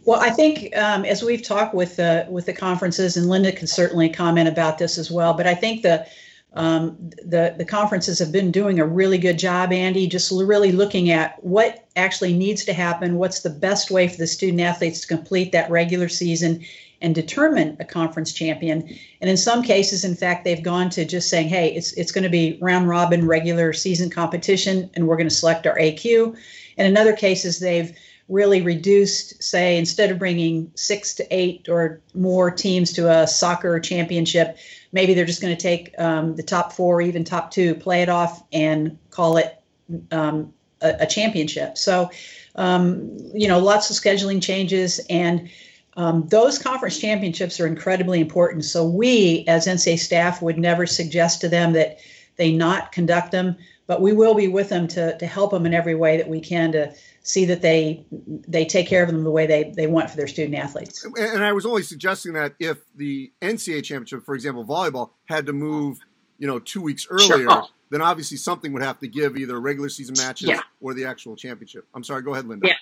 Well, 0.05 0.21
I 0.21 0.31
think 0.31 0.77
um, 0.77 1.05
as 1.05 1.23
we've 1.23 1.43
talked 1.43 1.75
with 1.75 1.97
the 1.97 2.27
with 2.29 2.47
the 2.47 2.53
conferences, 2.53 3.17
and 3.17 3.29
Linda 3.29 3.53
can 3.53 3.67
certainly 3.67 4.09
comment 4.09 4.49
about 4.49 4.79
this 4.79 4.99
as 4.99 5.11
well. 5.11 5.33
But 5.33 5.47
I 5.47 5.55
think 5.55 5.83
the 5.83 6.07
um, 6.53 6.97
the 7.25 7.55
the 7.57 7.65
conferences 7.65 8.19
have 8.19 8.31
been 8.31 8.51
doing 8.51 8.79
a 8.79 8.87
really 8.87 9.19
good 9.19 9.39
job, 9.39 9.73
Andy, 9.73 10.07
just 10.07 10.31
really 10.31 10.73
looking 10.73 11.11
at 11.11 11.43
what 11.43 11.89
actually 11.97 12.35
needs 12.35 12.65
to 12.67 12.75
happen, 12.75 13.17
what's 13.17 13.41
the 13.41 13.51
best 13.51 13.91
way 13.91 14.07
for 14.07 14.19
the 14.19 14.27
student 14.27 14.61
athletes 14.61 15.01
to 15.01 15.07
complete 15.07 15.53
that 15.53 15.71
regular 15.71 16.09
season 16.09 16.65
and 17.01 17.15
determine 17.15 17.77
a 17.81 17.85
conference 17.85 18.33
champion. 18.33 18.87
And 19.21 19.31
in 19.31 19.37
some 19.37 19.63
cases, 19.63 20.05
in 20.05 20.15
fact, 20.15 20.45
they've 20.45 20.63
gone 20.63 20.91
to 20.91 21.05
just 21.05 21.31
saying, 21.31 21.49
hey, 21.49 21.75
it's 21.75 21.93
it's 21.95 22.13
going 22.13 22.25
to 22.25 22.31
be 22.31 22.59
round 22.61 22.89
robin 22.91 23.27
regular 23.27 23.73
season 23.73 24.11
competition, 24.11 24.91
and 24.95 25.09
we're 25.09 25.17
going 25.17 25.29
to 25.29 25.35
select 25.35 25.67
our 25.67 25.79
AQ. 25.79 26.37
And 26.77 26.87
in 26.87 26.97
other 26.99 27.17
cases, 27.17 27.59
they've 27.59 27.97
really 28.29 28.63
reduced, 28.63 29.43
say, 29.43 29.77
instead 29.77 30.11
of 30.11 30.19
bringing 30.19 30.71
six 30.75 31.15
to 31.15 31.27
eight 31.31 31.69
or 31.69 32.01
more 32.15 32.51
teams 32.51 32.93
to 32.95 33.11
a 33.11 33.27
soccer 33.27 33.79
championship, 33.81 34.57
maybe 34.93 35.13
they're 35.13 35.27
just 35.27 35.43
going 35.43 35.55
to 35.55 35.61
take 35.61 35.95
um, 35.99 36.35
the 36.37 36.43
top 36.43 36.73
four, 36.73 37.03
even 37.03 37.25
top 37.25 37.51
two, 37.51 37.75
play 37.75 38.03
it 38.03 38.09
off, 38.09 38.43
and 38.53 38.99
call 39.11 39.37
it 39.37 39.61
um, 40.11 40.53
a, 40.81 40.97
a, 41.01 41.07
championship. 41.07 41.77
So, 41.77 42.11
um, 42.55 43.19
you 43.35 43.47
know, 43.47 43.59
lots 43.59 43.91
of 43.91 43.97
scheduling 43.97 44.43
changes, 44.43 45.01
and 45.11 45.51
um, 45.97 46.27
those 46.29 46.59
conference 46.59 46.99
championships 46.99 47.61
are 47.61 47.67
incredibly 47.67 48.21
important. 48.21 48.65
So, 48.65 48.87
we 48.89 49.45
as 49.47 49.67
NCAA 49.67 49.99
staff 49.99 50.41
would 50.41 50.59
never 50.59 50.87
suggest 50.87 51.43
to 51.43 51.49
them 51.49 51.75
that 51.75 51.99
they 52.37 52.53
not 52.53 52.93
conduct 52.93 53.33
them, 53.33 53.57
but 53.87 54.01
we 54.01 54.13
will 54.13 54.35
be 54.35 54.49
with 54.49 54.71
them 54.71 54.89
to, 54.89 55.17
to 55.19 55.27
help 55.27 55.51
them 55.51 55.67
in 55.67 55.75
every 55.75 55.95
way 55.95 56.17
that 56.17 56.29
we 56.29 56.41
can 56.41 56.73
to 56.73 56.95
see 57.25 57.47
that 57.47 57.63
they 57.63 58.05
they 58.47 58.65
take 58.67 58.87
care 58.87 59.03
of 59.03 59.09
them 59.09 59.25
the 59.25 59.31
way 59.31 59.47
they, 59.47 59.73
they 59.75 59.87
want 59.87 60.11
for 60.11 60.17
their 60.17 60.29
student 60.29 60.57
athletes. 60.57 61.05
And 61.19 61.43
I 61.43 61.53
was 61.53 61.67
only 61.67 61.83
suggesting 61.83 62.35
that 62.35 62.55
if 62.61 62.79
the 62.95 63.33
NCAA 63.43 63.83
championship, 63.83 64.25
for 64.25 64.35
example, 64.35 64.65
volleyball, 64.65 65.11
had 65.25 65.47
to 65.47 65.53
move, 65.53 65.99
you 66.39 66.47
know, 66.47 66.59
two 66.59 66.83
weeks 66.83 67.07
earlier, 67.11 67.49
sure. 67.49 67.67
then 67.91 68.03
obviously 68.03 68.37
something 68.37 68.73
would 68.75 68.83
have 68.83 69.01
to 69.01 69.09
give 69.09 69.37
either 69.37 69.59
regular 69.59 69.89
season 69.89 70.15
matches 70.19 70.49
yeah. 70.49 70.61
or 70.81 70.93
the 70.93 71.07
actual 71.07 71.35
championship. 71.35 71.87
I'm 71.95 72.05
sorry, 72.05 72.23
go 72.23 72.35
ahead, 72.35 72.47
Linda. 72.47 72.69
Yeah. 72.69 72.75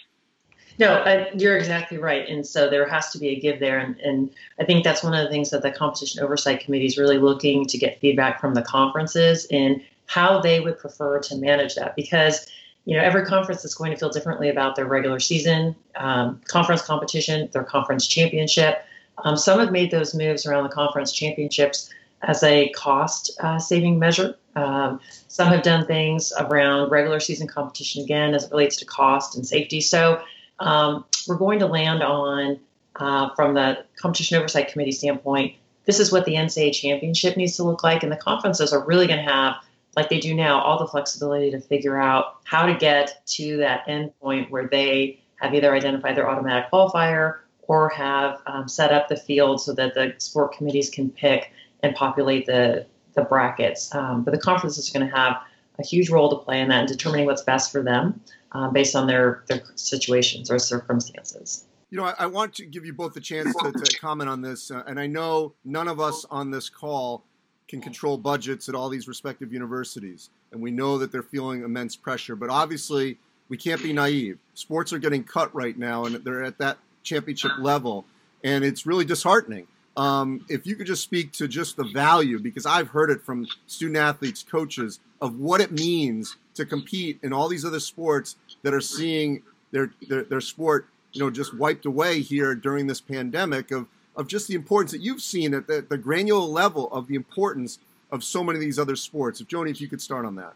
No, 0.78 0.94
uh, 0.94 1.26
you're 1.34 1.58
exactly 1.58 1.98
right. 1.98 2.26
And 2.28 2.44
so 2.46 2.68
there 2.68 2.88
has 2.88 3.10
to 3.10 3.18
be 3.18 3.28
a 3.28 3.38
give 3.38 3.60
there. 3.60 3.78
And, 3.78 3.96
and 4.00 4.30
I 4.58 4.64
think 4.64 4.84
that's 4.84 5.04
one 5.04 5.14
of 5.14 5.22
the 5.22 5.30
things 5.30 5.50
that 5.50 5.62
the 5.62 5.70
competition 5.70 6.22
oversight 6.22 6.60
committee 6.60 6.86
is 6.86 6.96
really 6.96 7.18
looking 7.18 7.66
to 7.66 7.78
get 7.78 8.00
feedback 8.00 8.40
from 8.40 8.54
the 8.54 8.62
conferences 8.62 9.46
in 9.50 9.82
how 10.06 10.40
they 10.40 10.60
would 10.60 10.78
prefer 10.78 11.20
to 11.20 11.36
manage 11.36 11.74
that. 11.74 11.94
Because 11.94 12.46
you 12.84 12.96
know, 12.96 13.02
every 13.02 13.24
conference 13.24 13.64
is 13.64 13.74
going 13.74 13.92
to 13.92 13.96
feel 13.96 14.10
differently 14.10 14.48
about 14.48 14.74
their 14.74 14.86
regular 14.86 15.20
season, 15.20 15.76
um, 15.96 16.40
conference 16.46 16.82
competition, 16.82 17.48
their 17.52 17.62
conference 17.62 18.06
championship. 18.06 18.84
Um, 19.18 19.36
some 19.36 19.60
have 19.60 19.70
made 19.70 19.90
those 19.90 20.14
moves 20.14 20.46
around 20.46 20.64
the 20.64 20.70
conference 20.70 21.12
championships 21.12 21.90
as 22.22 22.42
a 22.42 22.70
cost 22.70 23.38
uh, 23.40 23.58
saving 23.58 23.98
measure. 23.98 24.36
Um, 24.56 25.00
some 25.28 25.48
have 25.48 25.62
done 25.62 25.86
things 25.86 26.32
around 26.38 26.90
regular 26.90 27.20
season 27.20 27.46
competition 27.46 28.02
again 28.02 28.34
as 28.34 28.44
it 28.44 28.50
relates 28.50 28.76
to 28.76 28.84
cost 28.84 29.36
and 29.36 29.46
safety. 29.46 29.80
So 29.80 30.22
um, 30.58 31.04
we're 31.26 31.36
going 31.36 31.58
to 31.60 31.66
land 31.66 32.02
on, 32.02 32.58
uh, 32.96 33.34
from 33.34 33.54
the 33.54 33.84
Competition 33.96 34.38
Oversight 34.38 34.68
Committee 34.68 34.92
standpoint, 34.92 35.54
this 35.84 35.98
is 35.98 36.12
what 36.12 36.24
the 36.24 36.34
NCAA 36.34 36.72
championship 36.74 37.36
needs 37.36 37.56
to 37.56 37.64
look 37.64 37.82
like. 37.82 38.02
And 38.02 38.12
the 38.12 38.16
conferences 38.16 38.72
are 38.72 38.84
really 38.84 39.06
going 39.06 39.24
to 39.24 39.30
have 39.30 39.56
like 39.96 40.08
they 40.08 40.20
do 40.20 40.34
now, 40.34 40.60
all 40.60 40.78
the 40.78 40.86
flexibility 40.86 41.50
to 41.50 41.60
figure 41.60 42.00
out 42.00 42.36
how 42.44 42.66
to 42.66 42.74
get 42.74 43.26
to 43.26 43.58
that 43.58 43.86
endpoint 43.86 44.50
where 44.50 44.68
they 44.68 45.20
have 45.36 45.54
either 45.54 45.74
identified 45.74 46.16
their 46.16 46.28
automatic 46.30 46.70
qualifier 46.70 47.40
or 47.62 47.88
have 47.90 48.40
um, 48.46 48.68
set 48.68 48.92
up 48.92 49.08
the 49.08 49.16
field 49.16 49.60
so 49.60 49.72
that 49.72 49.94
the 49.94 50.14
sport 50.18 50.52
committees 50.52 50.88
can 50.88 51.10
pick 51.10 51.52
and 51.82 51.94
populate 51.94 52.46
the, 52.46 52.86
the 53.14 53.22
brackets. 53.22 53.94
Um, 53.94 54.22
but 54.22 54.32
the 54.32 54.40
conferences 54.40 54.88
are 54.88 54.98
going 54.98 55.10
to 55.10 55.16
have 55.16 55.36
a 55.78 55.84
huge 55.84 56.10
role 56.10 56.30
to 56.30 56.44
play 56.44 56.60
in 56.60 56.68
that 56.68 56.80
and 56.80 56.88
determining 56.88 57.26
what's 57.26 57.42
best 57.42 57.72
for 57.72 57.82
them 57.82 58.20
um, 58.52 58.72
based 58.72 58.94
on 58.94 59.06
their, 59.06 59.44
their 59.48 59.62
situations 59.74 60.50
or 60.50 60.58
circumstances. 60.58 61.64
You 61.90 61.98
know, 61.98 62.04
I, 62.04 62.14
I, 62.20 62.26
want 62.26 62.54
to 62.54 62.66
give 62.66 62.86
you 62.86 62.94
both 62.94 63.16
a 63.16 63.20
chance 63.20 63.54
to, 63.54 63.70
to 63.70 63.98
comment 63.98 64.30
on 64.30 64.40
this, 64.40 64.70
uh, 64.70 64.82
and 64.86 64.98
I 64.98 65.06
know 65.06 65.54
none 65.64 65.88
of 65.88 66.00
us 66.00 66.24
on 66.30 66.50
this 66.50 66.70
call 66.70 67.26
can 67.72 67.80
control 67.80 68.18
budgets 68.18 68.68
at 68.68 68.74
all 68.74 68.90
these 68.90 69.08
respective 69.08 69.50
universities, 69.50 70.28
and 70.52 70.60
we 70.60 70.70
know 70.70 70.98
that 70.98 71.10
they're 71.10 71.22
feeling 71.22 71.62
immense 71.62 71.96
pressure. 71.96 72.36
But 72.36 72.50
obviously, 72.50 73.16
we 73.48 73.56
can't 73.56 73.82
be 73.82 73.94
naive. 73.94 74.38
Sports 74.52 74.92
are 74.92 74.98
getting 74.98 75.24
cut 75.24 75.54
right 75.54 75.78
now, 75.78 76.04
and 76.04 76.16
they're 76.16 76.44
at 76.44 76.58
that 76.58 76.76
championship 77.02 77.52
level, 77.58 78.04
and 78.44 78.62
it's 78.62 78.84
really 78.84 79.06
disheartening. 79.06 79.66
Um, 79.96 80.44
if 80.50 80.66
you 80.66 80.76
could 80.76 80.86
just 80.86 81.02
speak 81.02 81.32
to 81.32 81.48
just 81.48 81.78
the 81.78 81.84
value, 81.84 82.38
because 82.38 82.66
I've 82.66 82.88
heard 82.88 83.08
it 83.08 83.22
from 83.22 83.46
student 83.66 83.96
athletes, 83.96 84.42
coaches, 84.42 85.00
of 85.22 85.40
what 85.40 85.62
it 85.62 85.72
means 85.72 86.36
to 86.56 86.66
compete 86.66 87.20
in 87.22 87.32
all 87.32 87.48
these 87.48 87.64
other 87.64 87.80
sports 87.80 88.36
that 88.64 88.74
are 88.74 88.82
seeing 88.82 89.42
their, 89.70 89.92
their, 90.10 90.24
their 90.24 90.42
sport, 90.42 90.88
you 91.12 91.22
know, 91.22 91.30
just 91.30 91.56
wiped 91.56 91.86
away 91.86 92.20
here 92.20 92.54
during 92.54 92.86
this 92.86 93.00
pandemic 93.00 93.70
of, 93.70 93.86
of 94.16 94.26
just 94.26 94.48
the 94.48 94.54
importance 94.54 94.92
that 94.92 95.00
you've 95.00 95.22
seen 95.22 95.54
at 95.54 95.66
the, 95.66 95.84
the 95.88 95.96
granular 95.96 96.44
level 96.44 96.92
of 96.92 97.06
the 97.06 97.14
importance 97.14 97.78
of 98.10 98.22
so 98.22 98.44
many 98.44 98.58
of 98.58 98.60
these 98.60 98.78
other 98.78 98.96
sports. 98.96 99.40
If 99.40 99.48
Joni, 99.48 99.70
if 99.70 99.80
you 99.80 99.88
could 99.88 100.02
start 100.02 100.26
on 100.26 100.36
that. 100.36 100.54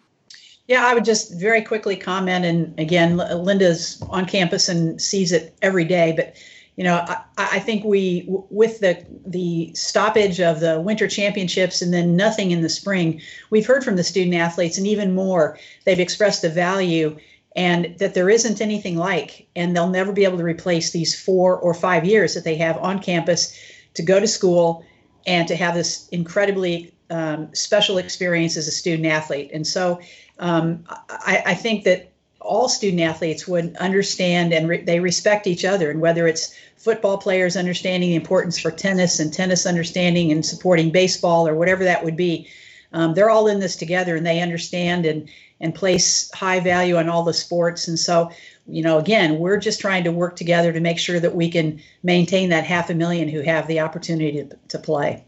Yeah, 0.68 0.84
I 0.84 0.94
would 0.94 1.04
just 1.04 1.34
very 1.34 1.62
quickly 1.62 1.96
comment. 1.96 2.44
And 2.44 2.78
again, 2.78 3.16
Linda's 3.16 4.02
on 4.10 4.26
campus 4.26 4.68
and 4.68 5.00
sees 5.00 5.32
it 5.32 5.56
every 5.62 5.84
day. 5.84 6.12
But 6.16 6.36
you 6.76 6.84
know, 6.84 6.96
I, 7.06 7.22
I, 7.38 7.58
think 7.60 7.84
we, 7.84 8.26
with 8.28 8.80
the 8.80 9.02
the 9.24 9.72
stoppage 9.74 10.40
of 10.40 10.60
the 10.60 10.80
winter 10.80 11.08
championships 11.08 11.80
and 11.80 11.94
then 11.94 12.16
nothing 12.16 12.50
in 12.50 12.60
the 12.60 12.68
spring, 12.68 13.22
we've 13.48 13.66
heard 13.66 13.82
from 13.82 13.96
the 13.96 14.04
student 14.04 14.34
athletes, 14.34 14.76
and 14.76 14.86
even 14.86 15.14
more, 15.14 15.58
they've 15.84 16.00
expressed 16.00 16.42
the 16.42 16.50
value 16.50 17.16
and 17.56 17.98
that 17.98 18.12
there 18.12 18.28
isn't 18.28 18.60
anything 18.60 18.96
like, 18.96 19.48
and 19.56 19.74
they'll 19.74 19.88
never 19.88 20.12
be 20.12 20.24
able 20.24 20.36
to 20.36 20.44
replace 20.44 20.90
these 20.90 21.18
four 21.18 21.56
or 21.56 21.72
five 21.72 22.04
years 22.04 22.34
that 22.34 22.44
they 22.44 22.56
have 22.56 22.76
on 22.76 22.98
campus 22.98 23.58
to 23.94 24.02
go 24.02 24.20
to 24.20 24.28
school 24.28 24.84
and 25.26 25.48
to 25.48 25.56
have 25.56 25.74
this 25.74 26.06
incredibly 26.08 26.92
um, 27.08 27.48
special 27.54 27.96
experience 27.96 28.58
as 28.58 28.68
a 28.68 28.70
student 28.70 29.06
athlete. 29.06 29.50
And 29.54 29.66
so 29.66 30.00
um, 30.38 30.84
I, 31.08 31.42
I, 31.46 31.54
think 31.54 31.84
that 31.84 32.10
all 32.40 32.68
student 32.68 33.00
athletes 33.00 33.48
would 33.48 33.76
understand 33.76 34.52
and 34.52 34.68
re- 34.68 34.82
they 34.82 35.00
respect 35.00 35.46
each 35.46 35.64
other. 35.64 35.90
And 35.90 36.00
whether 36.00 36.26
it's 36.26 36.54
football 36.76 37.16
players 37.16 37.56
understanding 37.56 38.10
the 38.10 38.16
importance 38.16 38.58
for 38.58 38.70
tennis 38.70 39.18
and 39.18 39.32
tennis 39.32 39.66
understanding 39.66 40.30
and 40.30 40.44
supporting 40.44 40.90
baseball 40.90 41.48
or 41.48 41.54
whatever 41.54 41.84
that 41.84 42.04
would 42.04 42.16
be, 42.16 42.48
um, 42.92 43.14
they're 43.14 43.30
all 43.30 43.46
in 43.46 43.60
this 43.60 43.76
together 43.76 44.16
and 44.16 44.26
they 44.26 44.40
understand 44.40 45.06
and 45.06 45.28
and 45.60 45.74
place 45.74 46.30
high 46.32 46.60
value 46.60 46.96
on 46.96 47.08
all 47.08 47.22
the 47.22 47.32
sports. 47.32 47.88
And 47.88 47.98
so, 47.98 48.30
you 48.66 48.82
know, 48.82 48.98
again, 48.98 49.38
we're 49.38 49.56
just 49.56 49.80
trying 49.80 50.04
to 50.04 50.12
work 50.12 50.36
together 50.36 50.72
to 50.72 50.80
make 50.80 50.98
sure 50.98 51.20
that 51.20 51.34
we 51.34 51.50
can 51.50 51.80
maintain 52.02 52.50
that 52.50 52.64
half 52.64 52.90
a 52.90 52.94
million 52.94 53.28
who 53.28 53.40
have 53.40 53.66
the 53.66 53.80
opportunity 53.80 54.44
to, 54.44 54.56
to 54.68 54.78
play. 54.78 55.24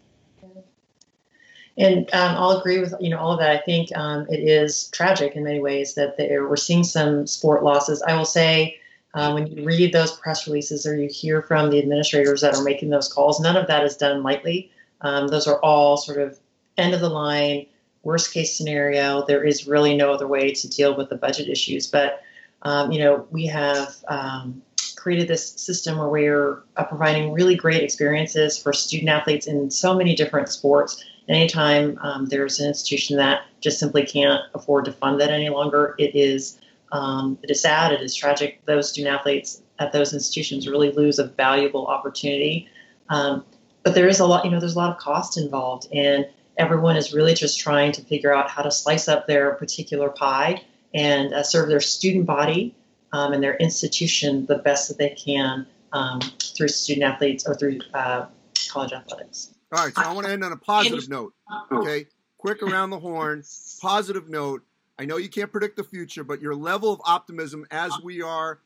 And 1.79 2.12
um, 2.12 2.35
I'll 2.37 2.59
agree 2.59 2.81
with 2.81 2.93
you 2.99 3.09
know 3.09 3.19
all 3.19 3.33
of 3.33 3.38
that. 3.38 3.51
I 3.51 3.59
think 3.59 3.97
um, 3.97 4.27
it 4.29 4.41
is 4.41 4.88
tragic 4.88 5.37
in 5.37 5.45
many 5.45 5.61
ways 5.61 5.95
that 5.95 6.17
we're 6.19 6.57
seeing 6.57 6.83
some 6.83 7.27
sport 7.27 7.62
losses. 7.62 8.03
I 8.03 8.17
will 8.17 8.25
say 8.25 8.81
um, 9.14 9.35
when 9.35 9.47
you 9.47 9.64
read 9.64 9.93
those 9.93 10.12
press 10.17 10.49
releases 10.49 10.85
or 10.87 10.97
you 10.97 11.09
hear 11.09 11.41
from 11.41 11.71
the 11.71 11.79
administrators 11.79 12.41
that 12.41 12.57
are 12.57 12.64
making 12.64 12.91
those 12.91 13.11
calls, 13.11 13.38
none 13.38 13.57
of 13.57 13.69
that 13.69 13.85
is 13.85 13.97
done 13.97 14.25
lightly. 14.25 14.73
Um, 15.03 15.29
those 15.29 15.47
are 15.47 15.61
all 15.61 15.97
sort 15.97 16.19
of 16.19 16.37
end 16.77 16.95
of 16.95 17.01
the 17.01 17.09
line 17.09 17.67
worst 18.03 18.33
case 18.33 18.57
scenario, 18.57 19.25
there 19.27 19.45
is 19.45 19.67
really 19.67 19.97
no 19.97 20.13
other 20.13 20.27
way 20.27 20.53
to 20.53 20.69
deal 20.69 20.97
with 20.97 21.09
the 21.09 21.17
budget 21.17 21.49
issues. 21.49 21.87
But 21.87 22.23
um, 22.63 22.91
you 22.91 22.99
know, 22.99 23.27
we 23.31 23.47
have 23.47 23.97
um, 24.09 24.63
created 24.97 25.29
this 25.29 25.53
system 25.53 25.97
where 25.99 26.09
we're 26.09 26.63
uh, 26.77 26.85
providing 26.85 27.33
really 27.33 27.55
great 27.55 27.83
experiences 27.83 28.59
for 28.59 28.73
student 28.73 29.09
athletes 29.09 29.47
in 29.47 29.71
so 29.71 29.95
many 29.95 30.15
different 30.15 30.49
sports. 30.49 31.05
anytime 31.29 31.99
um, 32.01 32.27
there's 32.27 32.59
an 32.59 32.69
institution 32.69 33.17
that 33.17 33.43
just 33.61 33.79
simply 33.79 34.05
can't 34.05 34.43
afford 34.55 34.85
to 34.85 34.93
fund 34.93 35.21
that 35.21 35.31
any 35.31 35.49
longer, 35.51 35.95
it 35.99 36.15
is 36.15 36.59
um, 36.91 37.39
it 37.43 37.51
is 37.51 37.61
sad. 37.61 37.93
It 37.93 38.01
is 38.01 38.15
tragic. 38.15 38.65
Those 38.65 38.89
student 38.89 39.15
athletes 39.15 39.63
at 39.79 39.93
those 39.93 40.15
institutions 40.15 40.67
really 40.67 40.91
lose 40.91 41.19
a 41.19 41.25
valuable 41.25 41.87
opportunity. 41.87 42.67
Um, 43.11 43.45
but 43.83 43.95
there 43.95 44.09
is 44.09 44.21
a 44.21 44.27
lot, 44.27 44.45
you 44.45 44.51
know, 44.51 44.59
there's 44.59 44.75
a 44.75 44.79
lot 44.79 44.91
of 44.91 44.99
cost 44.99 45.37
involved, 45.37 45.87
and 45.93 46.27
everyone 46.59 46.97
is 46.97 47.14
really 47.14 47.35
just 47.35 47.59
trying 47.59 47.92
to 47.92 48.03
figure 48.03 48.35
out 48.35 48.51
how 48.51 48.62
to 48.62 48.71
slice 48.71 49.09
up 49.09 49.27
their 49.27 49.55
particular 49.55 50.11
pie 50.11 50.62
and 50.92 51.33
uh, 51.33 51.42
serve 51.42 51.68
their 51.68 51.81
student 51.81 52.27
body 52.27 52.75
um, 53.12 53.33
and 53.33 53.42
their 53.42 53.57
institution 53.57 54.44
the 54.47 54.59
best 54.59 54.88
that 54.88 54.99
they 54.99 55.11
can 55.11 55.66
um, 55.92 56.21
through 56.57 56.68
student 56.68 57.05
athletes 57.05 57.47
or 57.47 57.55
through 57.55 57.79
uh, 57.94 58.27
college 58.71 58.92
athletics. 58.92 59.55
All 59.73 59.85
right, 59.85 59.94
so 59.94 60.03
I 60.03 60.12
want 60.12 60.27
to 60.27 60.33
end 60.33 60.44
on 60.44 60.53
a 60.53 60.57
positive 60.57 61.09
note. 61.09 61.35
Okay, 61.71 62.07
quick 62.38 62.62
around 62.62 62.90
the 62.90 62.99
horn, 62.99 63.42
positive 63.81 64.29
note. 64.29 64.62
I 64.99 65.05
know 65.05 65.16
you 65.16 65.29
can't 65.29 65.53
predict 65.53 65.77
the 65.77 65.85
future, 65.85 66.25
but 66.25 66.40
your 66.40 66.55
level 66.55 66.92
of 66.92 67.01
optimism 67.05 67.66
as 67.71 67.92
we 68.03 68.21
are 68.23 68.61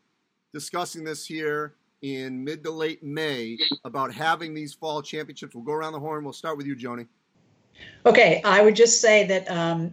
discussing 0.55 1.05
this 1.05 1.26
here 1.26 1.74
in 2.00 2.42
mid 2.42 2.62
to 2.64 2.70
late 2.70 3.02
May 3.02 3.59
about 3.85 4.14
having 4.14 4.55
these 4.55 4.72
fall 4.72 5.02
championships. 5.02 5.55
We'll 5.55 5.64
go 5.64 5.72
around 5.72 5.92
the 5.92 6.00
horn. 6.00 6.24
We'll 6.24 6.33
start 6.33 6.57
with 6.57 6.66
you, 6.66 6.74
Joni. 6.74 7.07
Okay, 8.04 8.40
I 8.44 8.62
would 8.62 8.76
just 8.76 9.00
say 9.00 9.26
that 9.26 9.50
um, 9.50 9.92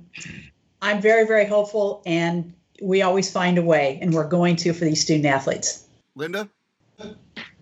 I'm 0.82 1.02
very, 1.02 1.26
very 1.28 1.46
hopeful, 1.46 2.02
and 2.06 2.54
we 2.82 3.02
always 3.02 3.32
find 3.32 3.58
a 3.58 3.62
way, 3.62 4.00
and 4.02 4.14
we're 4.14 4.28
going 4.28 4.56
to 4.58 4.74
for 4.74 4.86
these 4.86 5.02
student 5.02 5.26
athletes. 5.26 5.88
Linda? 6.16 6.50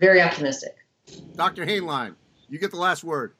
Very 0.00 0.20
optimistic. 0.22 0.76
Dr. 1.36 1.66
Hainline, 1.66 2.14
you 2.48 2.58
get 2.58 2.70
the 2.70 2.78
last 2.78 3.04
word. 3.04 3.34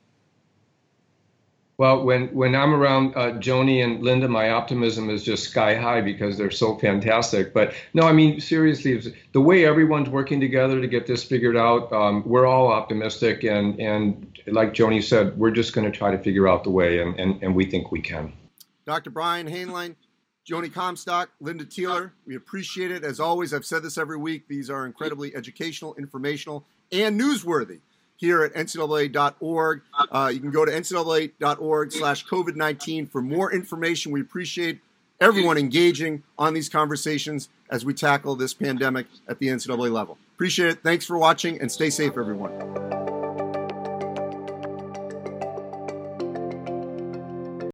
Well, 1.78 2.02
when, 2.02 2.26
when 2.34 2.56
I'm 2.56 2.74
around 2.74 3.14
uh, 3.14 3.38
Joni 3.38 3.84
and 3.84 4.02
Linda, 4.02 4.26
my 4.26 4.50
optimism 4.50 5.08
is 5.10 5.22
just 5.22 5.44
sky 5.44 5.76
high 5.76 6.00
because 6.00 6.36
they're 6.36 6.50
so 6.50 6.76
fantastic. 6.76 7.54
But 7.54 7.72
no, 7.94 8.02
I 8.02 8.10
mean, 8.10 8.40
seriously, 8.40 9.14
the 9.30 9.40
way 9.40 9.64
everyone's 9.64 10.08
working 10.08 10.40
together 10.40 10.80
to 10.80 10.88
get 10.88 11.06
this 11.06 11.22
figured 11.22 11.56
out, 11.56 11.92
um, 11.92 12.24
we're 12.26 12.46
all 12.46 12.66
optimistic. 12.66 13.44
And, 13.44 13.78
and 13.78 14.36
like 14.48 14.74
Joni 14.74 15.00
said, 15.04 15.38
we're 15.38 15.52
just 15.52 15.72
going 15.72 15.88
to 15.88 15.96
try 15.96 16.10
to 16.10 16.18
figure 16.18 16.48
out 16.48 16.64
the 16.64 16.70
way, 16.70 16.98
and, 17.00 17.16
and, 17.16 17.40
and 17.44 17.54
we 17.54 17.64
think 17.70 17.92
we 17.92 18.00
can. 18.00 18.32
Dr. 18.84 19.10
Brian 19.10 19.46
Hainline, 19.46 19.94
Joni 20.50 20.74
Comstock, 20.74 21.30
Linda 21.40 21.64
Tealer, 21.64 22.10
we 22.26 22.34
appreciate 22.34 22.90
it. 22.90 23.04
As 23.04 23.20
always, 23.20 23.54
I've 23.54 23.64
said 23.64 23.84
this 23.84 23.98
every 23.98 24.16
week, 24.16 24.48
these 24.48 24.68
are 24.68 24.84
incredibly 24.84 25.32
educational, 25.36 25.94
informational, 25.94 26.64
and 26.90 27.20
newsworthy 27.20 27.82
here 28.18 28.42
at 28.42 28.52
ncaa.org. 28.52 29.82
Uh, 30.10 30.30
you 30.32 30.40
can 30.40 30.50
go 30.50 30.64
to 30.64 30.72
ncaa.org 30.72 31.92
slash 31.92 32.26
COVID-19 32.26 33.10
for 33.10 33.22
more 33.22 33.52
information. 33.52 34.12
We 34.12 34.20
appreciate 34.20 34.80
everyone 35.20 35.56
engaging 35.56 36.22
on 36.38 36.52
these 36.52 36.68
conversations 36.68 37.48
as 37.70 37.84
we 37.84 37.94
tackle 37.94 38.36
this 38.36 38.52
pandemic 38.54 39.06
at 39.28 39.38
the 39.38 39.48
NCAA 39.48 39.90
level. 39.90 40.18
Appreciate 40.34 40.70
it. 40.70 40.82
Thanks 40.82 41.06
for 41.06 41.16
watching 41.16 41.60
and 41.60 41.70
stay 41.70 41.90
safe, 41.90 42.12
everyone. 42.18 42.97